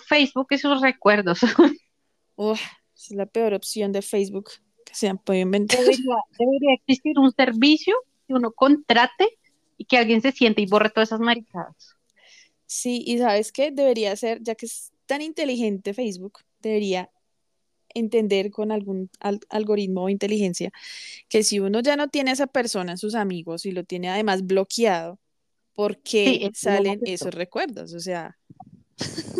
Facebook 0.07 0.47
y 0.51 0.57
sus 0.57 0.81
recuerdos. 0.81 1.39
es 2.95 3.11
la 3.11 3.25
peor 3.25 3.53
opción 3.53 3.91
de 3.91 4.01
Facebook 4.01 4.49
que 4.85 4.95
se 4.95 5.07
han 5.07 5.17
podido 5.17 5.43
inventar. 5.43 5.79
Debería, 5.79 6.73
existir 6.73 7.17
un 7.19 7.31
servicio 7.31 7.95
que 8.27 8.33
uno 8.33 8.51
contrate 8.51 9.27
y 9.77 9.85
que 9.85 9.97
alguien 9.97 10.21
se 10.21 10.31
siente 10.31 10.61
y 10.61 10.67
borre 10.67 10.89
todas 10.89 11.09
esas 11.09 11.19
maricadas. 11.19 11.95
Sí, 12.65 13.03
y 13.05 13.19
sabes 13.19 13.51
qué 13.51 13.71
debería 13.71 14.15
ser, 14.15 14.41
ya 14.41 14.55
que 14.55 14.65
es 14.65 14.91
tan 15.05 15.21
inteligente 15.21 15.93
Facebook, 15.93 16.39
debería 16.59 17.11
entender 17.95 18.51
con 18.51 18.71
algún 18.71 19.09
algoritmo 19.49 20.03
o 20.03 20.09
inteligencia 20.09 20.71
que 21.27 21.43
si 21.43 21.59
uno 21.59 21.79
ya 21.79 21.95
no 21.95 22.09
tiene 22.09 22.29
a 22.29 22.33
esa 22.33 22.47
persona 22.47 22.91
en 22.91 22.97
sus 22.97 23.15
amigos 23.15 23.65
y 23.65 23.71
lo 23.71 23.83
tiene 23.83 24.09
además 24.09 24.45
bloqueado, 24.45 25.17
¿por 25.73 25.97
qué 25.97 26.51
salen 26.53 26.99
esos 27.05 27.33
recuerdos? 27.33 27.93
O 27.93 27.99
sea, 27.99 28.37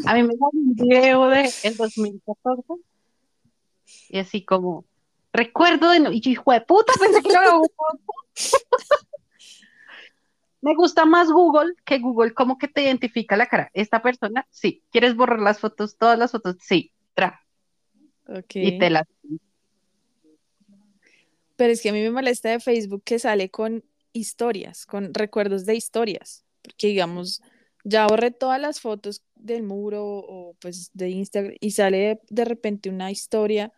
a 0.05 0.13
mí 0.15 0.23
me 0.23 0.33
salió 0.33 0.49
un 0.53 0.73
video 0.73 1.27
de 1.29 1.51
el 1.63 1.77
2014 1.77 2.73
y 4.09 4.17
así 4.17 4.43
como 4.43 4.85
recuerdo 5.33 5.91
de 5.91 5.99
no, 5.99 6.11
y 6.11 6.21
yo, 6.21 6.31
hijo 6.31 6.51
de 6.51 6.61
puta, 6.61 6.93
pensé 6.99 7.21
que 7.21 7.33
lo 7.33 7.61
Me 10.61 10.73
gusta 10.73 11.05
más 11.05 11.29
Google 11.29 11.75
que 11.85 11.99
Google, 11.99 12.33
como 12.33 12.57
que 12.57 12.67
te 12.67 12.81
identifica 12.81 13.37
la 13.37 13.45
cara. 13.45 13.69
Esta 13.75 14.01
persona, 14.01 14.47
sí. 14.49 14.83
¿Quieres 14.91 15.15
borrar 15.15 15.39
las 15.39 15.59
fotos, 15.59 15.95
todas 15.95 16.17
las 16.17 16.31
fotos? 16.31 16.55
Sí. 16.59 16.91
Tra. 17.13 17.44
Y 18.53 18.79
te 18.79 18.89
las. 18.89 19.05
Pero 21.55 21.71
es 21.71 21.81
que 21.81 21.89
a 21.89 21.93
mí 21.93 22.01
me 22.01 22.11
molesta 22.11 22.49
de 22.49 22.59
Facebook 22.59 23.03
que 23.03 23.19
sale 23.19 23.49
con 23.49 23.83
historias, 24.13 24.85
con 24.85 25.13
recuerdos 25.13 25.65
de 25.65 25.75
historias. 25.75 26.43
Porque 26.61 26.87
digamos, 26.87 27.41
ya 27.83 28.07
borré 28.07 28.31
todas 28.31 28.59
las 28.59 28.81
fotos 28.81 29.23
del 29.35 29.63
muro 29.63 30.03
o 30.03 30.55
pues 30.59 30.91
de 30.93 31.09
Instagram 31.09 31.55
y 31.59 31.71
sale 31.71 32.19
de, 32.29 32.45
repente 32.45 32.89
una 32.89 33.11
historia 33.11 33.71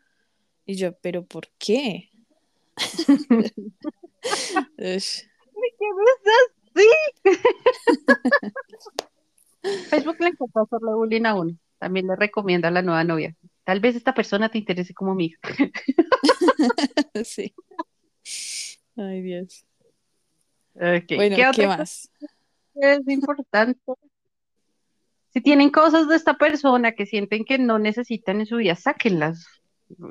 y 0.66 0.76
yo, 0.76 0.94
pero 1.02 1.26
¿por 1.26 1.50
qué? 1.60 2.10
¿Qué 4.78 4.96
así? 4.96 5.28
Facebook 9.90 10.18
le 10.20 10.28
encantó 10.28 10.62
hacerle 10.62 10.94
bullying 10.94 11.26
a 11.26 11.36
uno. 11.36 11.58
También 11.80 12.08
le 12.08 12.16
recomienda 12.16 12.70
a 12.70 12.72
la 12.72 12.82
nueva 12.82 13.04
novia. 13.04 13.36
Tal 13.68 13.82
vez 13.82 13.98
esta 13.98 14.14
persona 14.14 14.48
te 14.48 14.60
interese 14.60 14.94
como 14.94 15.12
amiga. 15.12 15.38
sí. 17.26 17.54
Ay, 18.96 19.22
Dios. 19.22 19.66
Bueno, 20.74 21.36
¿qué, 21.54 21.68
más? 21.68 22.10
es 22.76 23.08
importante. 23.10 23.78
Si 25.34 25.42
tienen 25.42 25.70
cosas 25.70 26.08
de 26.08 26.16
esta 26.16 26.36
persona 26.36 26.94
que 26.94 27.06
sienten 27.06 27.44
que 27.44 27.58
no 27.58 27.78
necesitan 27.78 28.40
en 28.40 28.46
su 28.46 28.56
vida, 28.56 28.76
sáquenlas 28.76 29.46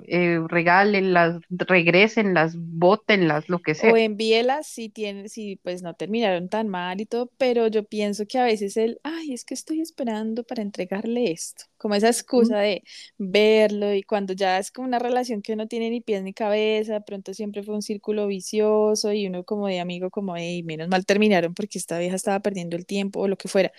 eh, 0.06 0.40
regálenlas, 0.48 1.40
regresenlas, 1.50 2.54
bótenlas, 2.56 3.48
lo 3.48 3.60
que 3.60 3.74
sea. 3.74 3.92
O 3.92 3.96
envíelas 3.96 4.66
si 4.66 4.88
tienen, 4.88 5.28
si 5.28 5.56
pues 5.56 5.82
no 5.82 5.94
terminaron 5.94 6.48
tan 6.48 6.68
mal 6.68 7.00
y 7.00 7.06
todo, 7.06 7.30
pero 7.38 7.66
yo 7.68 7.84
pienso 7.84 8.26
que 8.26 8.38
a 8.38 8.44
veces 8.44 8.76
el, 8.76 8.98
ay, 9.02 9.32
es 9.32 9.44
que 9.44 9.54
estoy 9.54 9.80
esperando 9.80 10.44
para 10.44 10.62
entregarle 10.62 11.30
esto, 11.30 11.64
como 11.76 11.94
esa 11.94 12.08
excusa 12.08 12.58
de 12.58 12.82
verlo 13.18 13.92
y 13.94 14.02
cuando 14.02 14.32
ya 14.32 14.58
es 14.58 14.70
como 14.70 14.88
una 14.88 14.98
relación 14.98 15.42
que 15.42 15.56
no 15.56 15.66
tiene 15.68 15.90
ni 15.90 16.00
pies 16.00 16.22
ni 16.22 16.32
cabeza, 16.32 17.00
pronto 17.00 17.34
siempre 17.34 17.62
fue 17.62 17.74
un 17.74 17.82
círculo 17.82 18.26
vicioso 18.26 19.12
y 19.12 19.26
uno 19.26 19.44
como 19.44 19.66
de 19.68 19.80
amigo 19.80 20.10
como, 20.10 20.36
hey, 20.36 20.62
menos 20.62 20.88
mal 20.88 21.04
terminaron 21.06 21.54
porque 21.54 21.78
esta 21.78 21.98
vieja 21.98 22.16
estaba 22.16 22.40
perdiendo 22.40 22.76
el 22.76 22.86
tiempo 22.86 23.20
o 23.20 23.28
lo 23.28 23.36
que 23.36 23.48
fuera. 23.48 23.72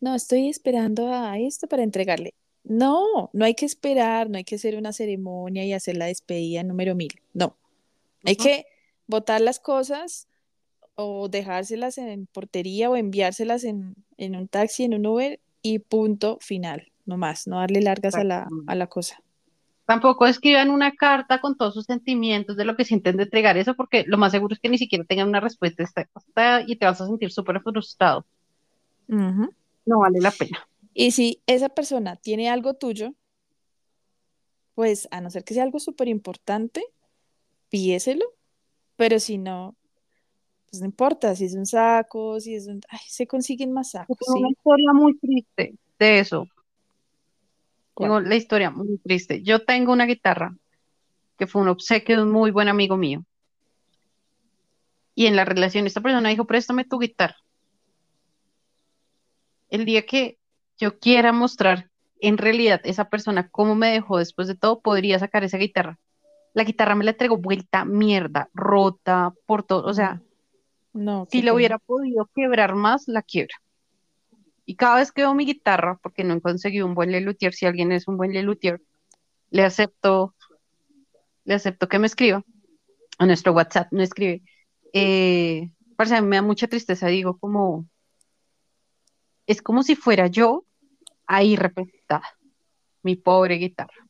No, 0.00 0.14
estoy 0.14 0.48
esperando 0.48 1.12
a 1.12 1.38
esto 1.38 1.68
para 1.68 1.82
entregarle. 1.82 2.34
No, 2.64 3.30
no 3.32 3.44
hay 3.44 3.54
que 3.54 3.66
esperar, 3.66 4.30
no 4.30 4.38
hay 4.38 4.44
que 4.44 4.54
hacer 4.54 4.76
una 4.76 4.92
ceremonia 4.92 5.64
y 5.64 5.72
hacer 5.72 5.96
la 5.96 6.06
despedida 6.06 6.62
número 6.62 6.94
mil. 6.94 7.12
No, 7.34 7.56
hay 8.24 8.36
que 8.36 8.66
botar 9.06 9.40
las 9.40 9.58
cosas 9.58 10.28
o 10.94 11.28
dejárselas 11.28 11.98
en 11.98 12.26
portería 12.26 12.88
o 12.90 12.96
enviárselas 12.96 13.64
en, 13.64 13.96
un 14.18 14.48
taxi, 14.48 14.84
en 14.84 14.94
un 14.94 15.06
Uber 15.06 15.40
y 15.62 15.80
punto 15.80 16.38
final, 16.40 16.92
no 17.04 17.16
más, 17.16 17.46
no 17.46 17.58
darle 17.58 17.80
largas 17.80 18.14
a 18.14 18.24
la, 18.24 18.48
a 18.66 18.74
la 18.74 18.86
cosa. 18.86 19.22
Tampoco 19.86 20.26
escriban 20.26 20.70
una 20.70 20.92
carta 20.92 21.40
con 21.40 21.56
todos 21.56 21.74
sus 21.74 21.86
sentimientos 21.86 22.56
de 22.56 22.64
lo 22.64 22.76
que 22.76 22.84
sienten 22.84 23.16
de 23.16 23.24
entregar 23.24 23.56
eso, 23.56 23.74
porque 23.74 24.04
lo 24.06 24.16
más 24.16 24.32
seguro 24.32 24.54
es 24.54 24.60
que 24.60 24.68
ni 24.68 24.78
siquiera 24.78 25.04
tengan 25.04 25.28
una 25.28 25.40
respuesta 25.40 25.82
esta- 25.82 26.62
y 26.66 26.76
te 26.76 26.86
vas 26.86 27.00
a 27.00 27.06
sentir 27.06 27.32
súper 27.32 27.60
frustrado. 27.60 28.24
No 29.84 29.98
vale 30.00 30.20
la 30.20 30.30
pena. 30.30 30.66
Y 30.94 31.12
si 31.12 31.42
esa 31.46 31.68
persona 31.70 32.16
tiene 32.16 32.50
algo 32.50 32.74
tuyo, 32.74 33.14
pues 34.74 35.08
a 35.10 35.20
no 35.20 35.30
ser 35.30 35.44
que 35.44 35.54
sea 35.54 35.62
algo 35.62 35.80
súper 35.80 36.08
importante, 36.08 36.84
pídeselo, 37.68 38.24
pero 38.96 39.18
si 39.18 39.38
no, 39.38 39.76
pues 40.70 40.80
no 40.80 40.86
importa, 40.86 41.34
si 41.34 41.46
es 41.46 41.54
un 41.54 41.66
saco, 41.66 42.40
si 42.40 42.54
es 42.54 42.66
un... 42.66 42.80
Ay, 42.88 43.00
se 43.06 43.26
consiguen 43.26 43.72
más 43.72 43.90
sacos, 43.90 44.18
tengo 44.18 44.38
una 44.38 44.50
historia 44.50 44.92
muy 44.92 45.18
triste 45.18 45.74
de 45.98 46.18
eso. 46.18 46.48
¿Cuál? 47.94 48.08
Tengo 48.08 48.20
la 48.20 48.36
historia 48.36 48.70
muy 48.70 48.98
triste. 48.98 49.42
Yo 49.42 49.64
tengo 49.64 49.92
una 49.92 50.06
guitarra 50.06 50.56
que 51.38 51.46
fue 51.46 51.62
un 51.62 51.68
obsequio 51.68 52.16
de 52.16 52.22
un 52.22 52.30
muy 52.30 52.50
buen 52.50 52.68
amigo 52.68 52.96
mío. 52.96 53.24
Y 55.14 55.26
en 55.26 55.36
la 55.36 55.44
relación 55.44 55.86
esta 55.86 56.00
persona 56.00 56.30
dijo, 56.30 56.46
préstame 56.46 56.84
tu 56.84 56.98
guitarra. 56.98 57.36
El 59.68 59.84
día 59.84 60.06
que 60.06 60.38
yo 60.78 60.98
quiera 60.98 61.32
mostrar 61.32 61.90
en 62.20 62.38
realidad 62.38 62.80
esa 62.84 63.08
persona 63.08 63.48
cómo 63.50 63.74
me 63.74 63.90
dejó 63.92 64.18
después 64.18 64.48
de 64.48 64.54
todo, 64.54 64.80
podría 64.80 65.18
sacar 65.18 65.44
esa 65.44 65.58
guitarra. 65.58 65.98
La 66.54 66.64
guitarra 66.64 66.94
me 66.94 67.04
la 67.04 67.12
entregó 67.12 67.36
vuelta 67.38 67.84
mierda, 67.84 68.48
rota, 68.54 69.34
por 69.46 69.64
todo. 69.64 69.84
O 69.86 69.94
sea, 69.94 70.22
No, 70.92 71.26
si 71.30 71.42
la 71.42 71.54
hubiera 71.54 71.78
podido 71.78 72.30
quebrar 72.34 72.74
más, 72.74 73.08
la 73.08 73.22
quiebra. 73.22 73.54
Y 74.64 74.76
cada 74.76 74.96
vez 74.96 75.12
que 75.12 75.22
veo 75.22 75.34
mi 75.34 75.44
guitarra, 75.44 75.98
porque 76.02 76.24
no 76.24 76.34
he 76.34 76.40
conseguido 76.40 76.86
un 76.86 76.94
buen 76.94 77.12
luthier, 77.24 77.54
si 77.54 77.66
alguien 77.66 77.92
es 77.92 78.06
un 78.08 78.16
buen 78.16 78.32
luthier, 78.44 78.80
le 79.50 79.64
acepto, 79.64 80.34
le 81.44 81.54
acepto 81.54 81.88
que 81.88 81.98
me 81.98 82.06
escriba. 82.06 82.44
A 83.18 83.26
nuestro 83.26 83.52
WhatsApp 83.52 83.92
me 83.92 84.04
escribe. 84.04 84.42
Eh, 84.92 85.72
parce, 85.96 86.14
a 86.16 86.20
mí 86.22 86.28
me 86.28 86.36
da 86.36 86.42
mucha 86.42 86.68
tristeza, 86.68 87.06
digo, 87.08 87.38
como, 87.38 87.86
es 89.46 89.62
como 89.62 89.82
si 89.82 89.96
fuera 89.96 90.26
yo 90.26 90.64
ahí 91.26 91.56
representada, 91.56 92.26
mi 93.02 93.16
pobre 93.16 93.56
guitarra. 93.56 94.06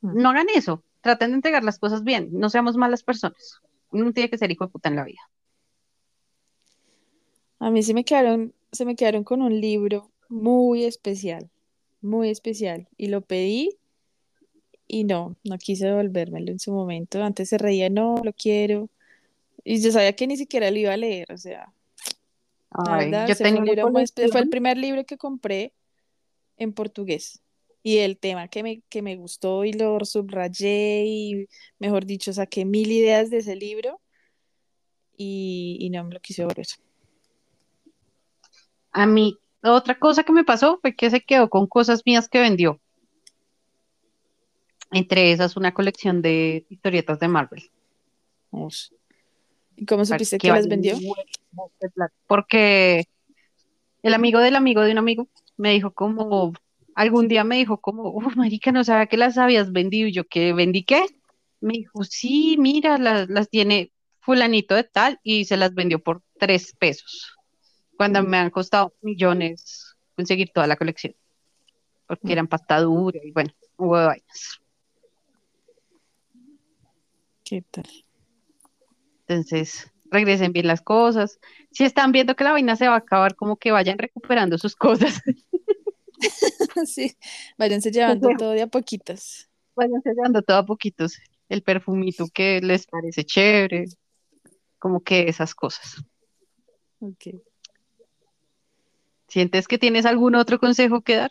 Mm. 0.00 0.22
No 0.22 0.30
hagan 0.30 0.46
eso, 0.54 0.84
traten 1.00 1.30
de 1.30 1.36
entregar 1.36 1.64
las 1.64 1.78
cosas 1.78 2.04
bien, 2.04 2.28
no 2.32 2.50
seamos 2.50 2.76
malas 2.76 3.02
personas. 3.02 3.60
Uno 3.90 4.04
no 4.04 4.12
tiene 4.12 4.30
que 4.30 4.38
ser 4.38 4.50
hijo 4.50 4.66
de 4.66 4.70
puta 4.70 4.88
en 4.88 4.96
la 4.96 5.04
vida. 5.04 5.20
A 7.58 7.70
mí 7.70 7.82
se 7.82 7.92
me 7.92 8.04
quedaron, 8.04 8.54
se 8.72 8.84
me 8.84 8.96
quedaron 8.96 9.24
con 9.24 9.42
un 9.42 9.60
libro 9.60 10.10
muy 10.28 10.84
especial, 10.84 11.50
muy 12.00 12.30
especial, 12.30 12.88
y 12.96 13.08
lo 13.08 13.20
pedí 13.20 13.76
y 14.86 15.04
no, 15.04 15.36
no 15.44 15.58
quise 15.58 15.86
devolvérmelo 15.86 16.50
en 16.50 16.58
su 16.58 16.72
momento. 16.72 17.22
Antes 17.22 17.50
se 17.50 17.58
reía, 17.58 17.90
no, 17.90 18.16
lo 18.24 18.32
quiero. 18.32 18.88
Y 19.62 19.80
yo 19.80 19.92
sabía 19.92 20.14
que 20.14 20.26
ni 20.26 20.36
siquiera 20.36 20.70
lo 20.70 20.78
iba 20.78 20.92
a 20.92 20.96
leer, 20.96 21.30
o 21.32 21.38
sea, 21.38 21.72
la 22.70 22.94
Ay, 22.94 23.10
verdad, 23.10 23.28
yo 23.28 23.36
tenía 23.36 23.60
un 23.60 23.66
libro 23.66 23.90
muy 23.90 24.06
fue 24.06 24.40
el 24.40 24.48
primer 24.48 24.76
libro 24.76 25.04
que 25.04 25.16
compré 25.16 25.74
en 26.56 26.72
portugués. 26.72 27.42
Y 27.82 27.98
el 27.98 28.18
tema 28.18 28.48
que 28.48 28.62
me, 28.62 28.82
que 28.90 29.00
me 29.00 29.16
gustó 29.16 29.64
y 29.64 29.72
lo 29.72 30.04
subrayé 30.04 31.04
y, 31.06 31.48
mejor 31.78 32.04
dicho, 32.04 32.32
saqué 32.32 32.64
mil 32.64 32.92
ideas 32.92 33.30
de 33.30 33.38
ese 33.38 33.56
libro 33.56 34.00
y, 35.16 35.78
y 35.80 35.90
no 35.90 36.04
me 36.04 36.14
lo 36.14 36.20
quise 36.20 36.42
devolver. 36.42 36.66
a 38.92 39.06
mí, 39.06 39.38
otra 39.62 39.98
cosa 39.98 40.24
que 40.24 40.32
me 40.32 40.44
pasó 40.44 40.78
fue 40.80 40.94
que 40.94 41.10
se 41.10 41.20
quedó 41.20 41.48
con 41.48 41.66
cosas 41.66 42.02
mías 42.04 42.28
que 42.28 42.40
vendió. 42.40 42.80
Entre 44.92 45.32
esas, 45.32 45.56
una 45.56 45.72
colección 45.72 46.20
de 46.20 46.66
historietas 46.68 47.20
de 47.20 47.28
Marvel. 47.28 47.70
¿Y 49.80 49.86
cómo 49.86 50.04
supiste 50.04 50.36
que 50.36 50.48
las 50.48 50.68
vendió? 50.68 50.98
plata. 51.94 52.14
Porque 52.26 53.06
el 54.02 54.12
amigo 54.12 54.38
del 54.38 54.54
amigo 54.54 54.82
de 54.82 54.92
un 54.92 54.98
amigo 54.98 55.28
me 55.56 55.72
dijo 55.72 55.92
como, 55.92 56.52
algún 56.94 57.28
día 57.28 57.44
me 57.44 57.56
dijo 57.56 57.78
como, 57.80 58.02
oh, 58.02 58.20
marica, 58.36 58.72
no 58.72 58.84
sabía 58.84 59.06
que 59.06 59.16
las 59.16 59.38
habías 59.38 59.72
vendido. 59.72 60.06
Y 60.06 60.12
yo, 60.12 60.24
¿qué 60.26 60.52
vendí 60.52 60.84
qué? 60.84 61.06
Me 61.60 61.72
dijo, 61.72 62.04
sí, 62.04 62.56
mira, 62.58 62.98
las, 62.98 63.30
las 63.30 63.48
tiene 63.48 63.90
fulanito 64.20 64.74
de 64.74 64.84
tal 64.84 65.18
y 65.22 65.46
se 65.46 65.56
las 65.56 65.74
vendió 65.74 65.98
por 65.98 66.22
tres 66.38 66.74
pesos. 66.78 67.38
Cuando 67.96 68.22
me 68.22 68.36
han 68.36 68.50
costado 68.50 68.92
millones 69.00 69.96
conseguir 70.14 70.50
toda 70.52 70.66
la 70.66 70.76
colección. 70.76 71.14
Porque 72.06 72.28
Mm, 72.28 72.32
eran 72.32 72.48
pastadura 72.48 73.18
y 73.24 73.32
bueno, 73.32 73.50
hubo 73.78 73.96
de 73.96 74.06
vainas. 74.06 74.60
¿Qué 77.44 77.62
tal? 77.70 77.86
Entonces, 79.30 79.92
regresen 80.10 80.52
bien 80.52 80.66
las 80.66 80.82
cosas. 80.82 81.38
Si 81.70 81.84
están 81.84 82.10
viendo 82.10 82.34
que 82.34 82.42
la 82.42 82.52
vaina 82.52 82.74
se 82.74 82.88
va 82.88 82.94
a 82.94 82.98
acabar, 82.98 83.36
como 83.36 83.56
que 83.56 83.70
vayan 83.70 83.96
recuperando 83.96 84.58
sus 84.58 84.74
cosas. 84.74 85.22
Sí, 86.86 87.16
váyanse 87.56 87.90
llevando 87.90 88.28
todo 88.36 88.50
de 88.50 88.62
a 88.62 88.66
poquitos. 88.66 89.48
Vayan 89.74 90.02
sellando 90.02 90.42
todo 90.42 90.58
a 90.58 90.66
poquitos. 90.66 91.18
El 91.48 91.62
perfumito 91.62 92.26
que 92.32 92.60
les 92.60 92.86
parece 92.86 93.24
chévere, 93.24 93.86
como 94.78 95.00
que 95.00 95.28
esas 95.28 95.54
cosas. 95.54 96.04
Ok. 97.00 97.40
¿Sientes 99.28 99.68
que 99.68 99.78
tienes 99.78 100.06
algún 100.06 100.34
otro 100.34 100.58
consejo 100.58 101.02
que 101.02 101.16
dar? 101.16 101.30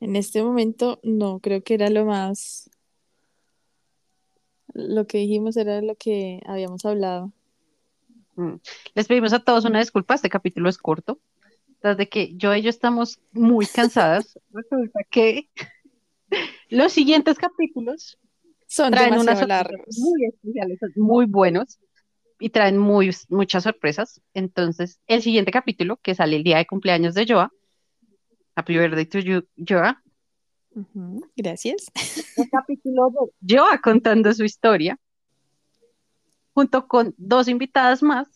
En 0.00 0.16
este 0.16 0.42
momento 0.42 1.00
no, 1.02 1.38
creo 1.38 1.62
que 1.62 1.74
era 1.74 1.88
lo 1.88 2.04
más, 2.04 2.68
lo 4.76 5.06
que 5.06 5.18
dijimos 5.18 5.56
era 5.56 5.80
lo 5.80 5.94
que 5.94 6.40
habíamos 6.46 6.84
hablado. 6.84 7.32
Mm. 8.36 8.56
Les 8.94 9.08
pedimos 9.08 9.32
a 9.32 9.40
todos 9.40 9.64
una 9.64 9.80
disculpa, 9.80 10.14
este 10.14 10.28
capítulo 10.28 10.68
es 10.68 10.78
corto. 10.78 11.18
Tras 11.80 11.96
de 11.96 12.08
que 12.08 12.34
yo 12.36 12.54
y 12.54 12.62
yo 12.62 12.70
estamos 12.70 13.20
muy 13.32 13.66
cansadas, 13.66 14.38
resulta 14.52 15.00
que 15.10 15.48
los 16.68 16.92
siguientes 16.92 17.38
capítulos 17.38 18.18
Son 18.66 18.90
traen 18.90 19.18
unas 19.18 19.46
largos. 19.46 19.98
muy 19.98 20.26
especiales, 20.26 20.78
muy 20.96 21.24
buenos 21.26 21.78
y 22.38 22.50
traen 22.50 22.76
muy, 22.76 23.10
muchas 23.30 23.64
sorpresas. 23.64 24.20
Entonces, 24.34 25.00
el 25.06 25.22
siguiente 25.22 25.50
capítulo, 25.50 25.96
que 26.02 26.14
sale 26.14 26.36
el 26.36 26.44
día 26.44 26.58
de 26.58 26.66
cumpleaños 26.66 27.14
de 27.14 27.26
Joa, 27.26 27.50
Happy 28.54 28.76
Birthday 28.76 29.06
to 29.06 29.18
you, 29.20 29.42
Joa, 29.56 30.02
Gracias. 31.36 31.86
el 32.36 32.50
capítulo 32.50 33.10
de 33.40 33.56
Joa 33.56 33.80
contando 33.80 34.32
su 34.34 34.44
historia, 34.44 34.98
junto 36.54 36.86
con 36.86 37.14
dos 37.16 37.48
invitadas 37.48 38.02
más, 38.02 38.28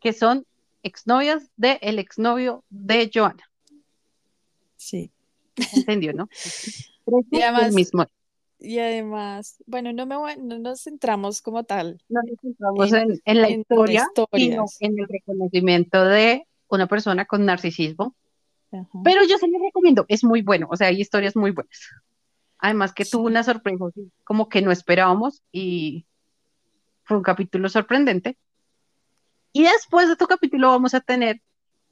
que 0.00 0.12
son 0.12 0.46
exnovias 0.82 1.50
del 1.56 1.98
exnovio 1.98 2.64
de 2.70 3.10
Joana. 3.12 3.42
Sí. 4.76 5.10
¿Entendió, 5.76 6.12
no? 6.12 6.28
Y 7.32 7.40
además, 7.42 7.74
mismo. 7.74 8.06
y 8.60 8.78
además, 8.78 9.56
bueno, 9.66 9.92
no 9.92 10.06
me 10.06 10.16
voy- 10.16 10.36
no 10.38 10.60
nos 10.60 10.82
centramos 10.84 11.42
como 11.42 11.64
tal 11.64 12.00
No 12.08 12.20
nos 12.22 12.40
centramos 12.40 12.92
en, 12.92 13.10
en, 13.10 13.20
en 13.24 13.42
la 13.42 13.48
en 13.48 13.60
historia, 13.60 14.06
sino 14.32 14.64
en 14.78 14.98
el 15.00 15.08
reconocimiento 15.08 16.04
de 16.04 16.46
una 16.68 16.86
persona 16.86 17.24
con 17.24 17.44
narcisismo. 17.44 18.14
Ajá. 18.72 18.88
Pero 19.04 19.22
yo 19.24 19.36
se 19.38 19.48
les 19.48 19.60
recomiendo, 19.60 20.04
es 20.08 20.22
muy 20.24 20.42
bueno, 20.42 20.68
o 20.70 20.76
sea, 20.76 20.88
hay 20.88 21.00
historias 21.00 21.36
muy 21.36 21.50
buenas. 21.50 21.90
Además 22.58 22.92
que 22.92 23.04
tuvo 23.04 23.26
una 23.26 23.42
sorpresa 23.42 23.84
como 24.24 24.48
que 24.48 24.62
no 24.62 24.70
esperábamos 24.70 25.42
y 25.50 26.06
fue 27.04 27.16
un 27.16 27.22
capítulo 27.22 27.68
sorprendente. 27.68 28.36
Y 29.52 29.64
después 29.64 30.08
de 30.08 30.16
tu 30.16 30.26
capítulo 30.26 30.68
vamos 30.68 30.94
a 30.94 31.00
tener 31.00 31.40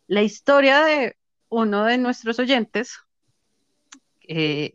la 0.06 0.22
historia 0.22 0.84
de 0.84 1.16
uno 1.48 1.84
de 1.84 1.98
nuestros 1.98 2.38
oyentes, 2.38 2.98
eh, 4.28 4.74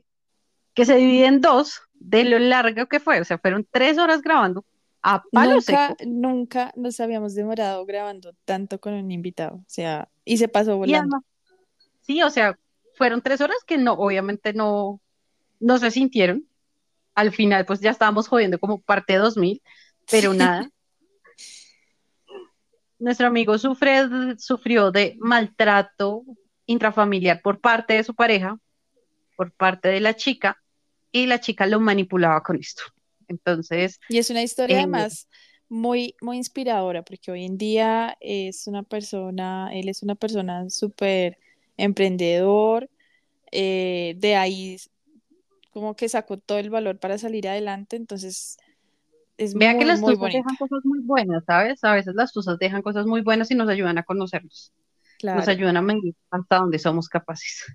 que 0.73 0.85
se 0.85 0.95
divide 0.95 1.27
en 1.27 1.41
dos, 1.41 1.81
de 1.93 2.25
lo 2.25 2.39
largo 2.39 2.87
que 2.87 2.99
fue, 2.99 3.21
o 3.21 3.23
sea, 3.23 3.37
fueron 3.37 3.65
tres 3.71 3.97
horas 3.97 4.21
grabando 4.21 4.65
a 5.01 5.23
palo 5.31 5.55
Nunca, 5.55 5.87
seco. 5.89 5.95
nunca 6.05 6.73
nos 6.75 6.99
habíamos 6.99 7.35
demorado 7.35 7.85
grabando 7.85 8.33
tanto 8.45 8.79
con 8.79 8.93
un 8.93 9.11
invitado. 9.11 9.57
O 9.57 9.65
sea, 9.67 10.09
y 10.25 10.37
se 10.37 10.47
pasó 10.47 10.71
Y 10.71 10.77
volando. 10.77 10.97
además, 11.17 11.23
sí, 12.03 12.21
o 12.21 12.29
sea, 12.29 12.57
fueron 12.95 13.21
tres 13.21 13.41
horas 13.41 13.57
que 13.65 13.77
no, 13.77 13.93
obviamente 13.93 14.53
no, 14.53 15.01
no 15.59 15.77
se 15.77 15.91
sintieron. 15.91 16.47
Al 17.15 17.31
final, 17.31 17.65
pues 17.65 17.79
ya 17.79 17.91
estábamos 17.91 18.27
jodiendo 18.27 18.59
como 18.59 18.81
parte 18.81 19.15
2000, 19.15 19.61
pero 20.09 20.33
nada. 20.33 20.69
Nuestro 22.99 23.27
amigo 23.27 23.57
sufre, 23.57 24.07
sufrió 24.37 24.91
de 24.91 25.15
maltrato 25.19 26.23
intrafamiliar 26.65 27.41
por 27.41 27.59
parte 27.59 27.93
de 27.93 28.03
su 28.03 28.15
pareja, 28.15 28.57
por 29.35 29.51
parte 29.51 29.89
de 29.89 29.99
la 29.99 30.15
chica, 30.15 30.57
y 31.11 31.25
la 31.27 31.39
chica 31.39 31.65
lo 31.65 31.79
manipulaba 31.79 32.41
con 32.41 32.57
esto. 32.57 32.83
Entonces, 33.27 33.99
Y 34.09 34.17
es 34.17 34.29
una 34.29 34.43
historia 34.43 34.77
eh, 34.77 34.79
además 34.79 35.27
muy, 35.69 36.15
muy 36.21 36.37
inspiradora, 36.37 37.03
porque 37.03 37.31
hoy 37.31 37.45
en 37.45 37.57
día 37.57 38.17
es 38.19 38.67
una 38.67 38.83
persona, 38.83 39.69
él 39.73 39.89
es 39.89 40.03
una 40.03 40.15
persona 40.15 40.69
súper 40.69 41.37
emprendedor, 41.77 42.89
eh, 43.51 44.15
de 44.17 44.35
ahí 44.35 44.77
como 45.71 45.95
que 45.95 46.07
sacó 46.07 46.37
todo 46.37 46.59
el 46.59 46.69
valor 46.69 46.99
para 46.99 47.17
salir 47.17 47.47
adelante, 47.47 47.95
entonces 47.95 48.57
es 49.37 49.55
Vea 49.55 49.71
que 49.71 49.79
muy, 49.79 49.85
las 49.85 49.99
muy 49.99 50.15
dejan 50.15 50.55
cosas 50.57 50.79
muy 50.83 50.99
buenas, 50.99 51.43
¿sabes? 51.45 51.83
A 51.83 51.93
veces 51.93 52.13
las 52.15 52.31
tusas 52.31 52.59
dejan 52.59 52.81
cosas 52.81 53.05
muy 53.05 53.21
buenas 53.21 53.49
y 53.49 53.55
nos 53.55 53.67
ayudan 53.69 53.97
a 53.97 54.03
conocernos, 54.03 54.71
nos 55.23 55.47
ayudan 55.47 55.77
a 55.77 55.81
medir 55.81 56.15
hasta 56.29 56.57
dónde 56.57 56.77
somos 56.79 57.09
capaces. 57.09 57.65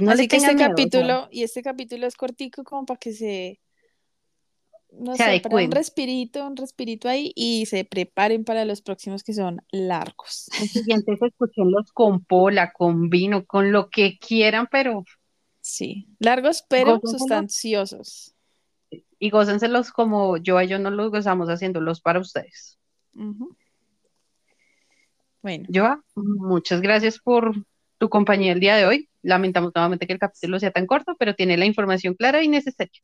No 0.00 0.10
Así 0.10 0.26
que 0.26 0.36
este 0.36 0.54
miedo, 0.54 0.70
capítulo, 0.70 1.28
y 1.30 1.42
este 1.42 1.62
capítulo 1.62 2.06
es 2.06 2.16
cortico 2.16 2.64
como 2.64 2.86
para 2.86 2.98
que 2.98 3.12
se, 3.12 3.60
no 4.98 5.16
se 5.16 5.24
sé, 5.24 5.40
para 5.40 5.64
un 5.64 5.70
respirito, 5.70 6.46
un 6.46 6.56
respirito 6.56 7.08
ahí 7.08 7.32
y 7.34 7.66
se 7.66 7.84
preparen 7.84 8.44
para 8.44 8.64
los 8.64 8.82
próximos 8.82 9.22
que 9.22 9.32
son 9.32 9.62
largos. 9.70 10.48
El 10.60 10.68
siguiente 10.68 11.12
es 11.12 11.22
escuchenlos 11.22 11.92
con 11.92 12.24
pola, 12.24 12.72
con 12.72 13.08
vino, 13.08 13.44
con 13.46 13.72
lo 13.72 13.88
que 13.90 14.18
quieran, 14.18 14.68
pero 14.70 15.04
Sí, 15.60 16.08
largos 16.18 16.64
pero 16.68 16.98
gócenselos 16.98 17.20
sustanciosos. 17.20 18.34
y 19.18 19.30
gócenselos 19.30 19.92
como 19.92 20.36
yo 20.36 20.58
a 20.58 20.64
ellos 20.64 20.80
no 20.80 20.90
los 20.90 21.10
gozamos 21.10 21.48
haciéndolos 21.48 22.00
para 22.00 22.18
ustedes. 22.18 22.78
Bueno, 25.42 25.68
Joa, 25.72 26.02
muchas 26.14 26.80
gracias 26.80 27.18
por 27.18 27.52
tu 27.98 28.08
compañía 28.08 28.52
el 28.52 28.60
día 28.60 28.76
de 28.76 28.86
hoy. 28.86 29.08
Lamentamos 29.22 29.72
nuevamente 29.74 30.06
que 30.06 30.12
el 30.12 30.18
capítulo 30.18 30.58
sea 30.58 30.72
tan 30.72 30.86
corto, 30.86 31.14
pero 31.18 31.34
tiene 31.34 31.56
la 31.56 31.66
información 31.66 32.14
clara 32.14 32.42
y 32.42 32.48
necesaria. 32.48 33.00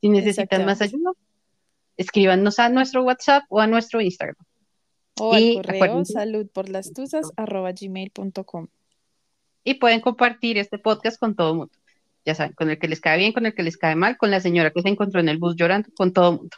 Si 0.00 0.08
necesitan 0.10 0.66
más 0.66 0.82
ayuda, 0.82 1.12
escríbanos 1.96 2.58
a 2.58 2.68
nuestro 2.68 3.02
WhatsApp 3.04 3.44
o 3.48 3.60
a 3.60 3.66
nuestro 3.66 4.00
Instagram. 4.00 4.36
O 5.20 5.32
al 5.32 5.42
Y 5.42 5.54
correo 5.56 6.04
salud 6.04 6.46
por 6.52 6.68
las 6.68 6.92
tusas 6.92 7.30
arroba 7.36 7.72
gmail.com. 7.72 8.66
y 9.62 9.74
pueden 9.74 10.00
compartir 10.00 10.58
este 10.58 10.78
podcast 10.78 11.18
con 11.18 11.34
todo 11.36 11.50
el 11.52 11.56
mundo. 11.58 11.72
Ya 12.26 12.34
saben, 12.34 12.52
con 12.54 12.70
el 12.70 12.78
que 12.78 12.88
les 12.88 13.00
cae 13.00 13.18
bien, 13.18 13.32
con 13.32 13.46
el 13.46 13.54
que 13.54 13.62
les 13.62 13.76
cae 13.76 13.96
mal, 13.96 14.16
con 14.16 14.30
la 14.30 14.40
señora 14.40 14.70
que 14.70 14.82
se 14.82 14.88
encontró 14.88 15.20
en 15.20 15.28
el 15.28 15.38
bus 15.38 15.56
llorando, 15.56 15.88
con 15.96 16.12
todo 16.12 16.30
el 16.32 16.36
mundo. 16.38 16.56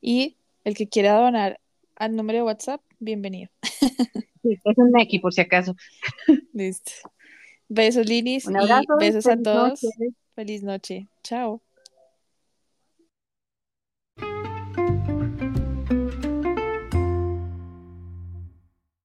Y 0.00 0.36
el 0.64 0.74
que 0.74 0.88
quiera 0.88 1.14
donar 1.14 1.60
al 1.96 2.16
número 2.16 2.38
de 2.38 2.42
WhatsApp, 2.44 2.80
bienvenido. 2.98 3.50
Sí, 4.42 4.58
es 4.64 4.78
un 4.78 4.90
Neki 4.92 5.18
por 5.18 5.34
si 5.34 5.40
acaso. 5.42 5.74
Listo. 6.54 6.92
Besos, 7.68 8.06
Linis, 8.06 8.46
Un 8.46 8.54
y 8.56 8.58
abrazo, 8.58 8.96
besos 8.98 9.26
a 9.26 9.36
noche. 9.36 9.42
todos. 9.44 9.80
Feliz 10.34 10.62
noche. 10.62 11.08
Chao. 11.22 11.60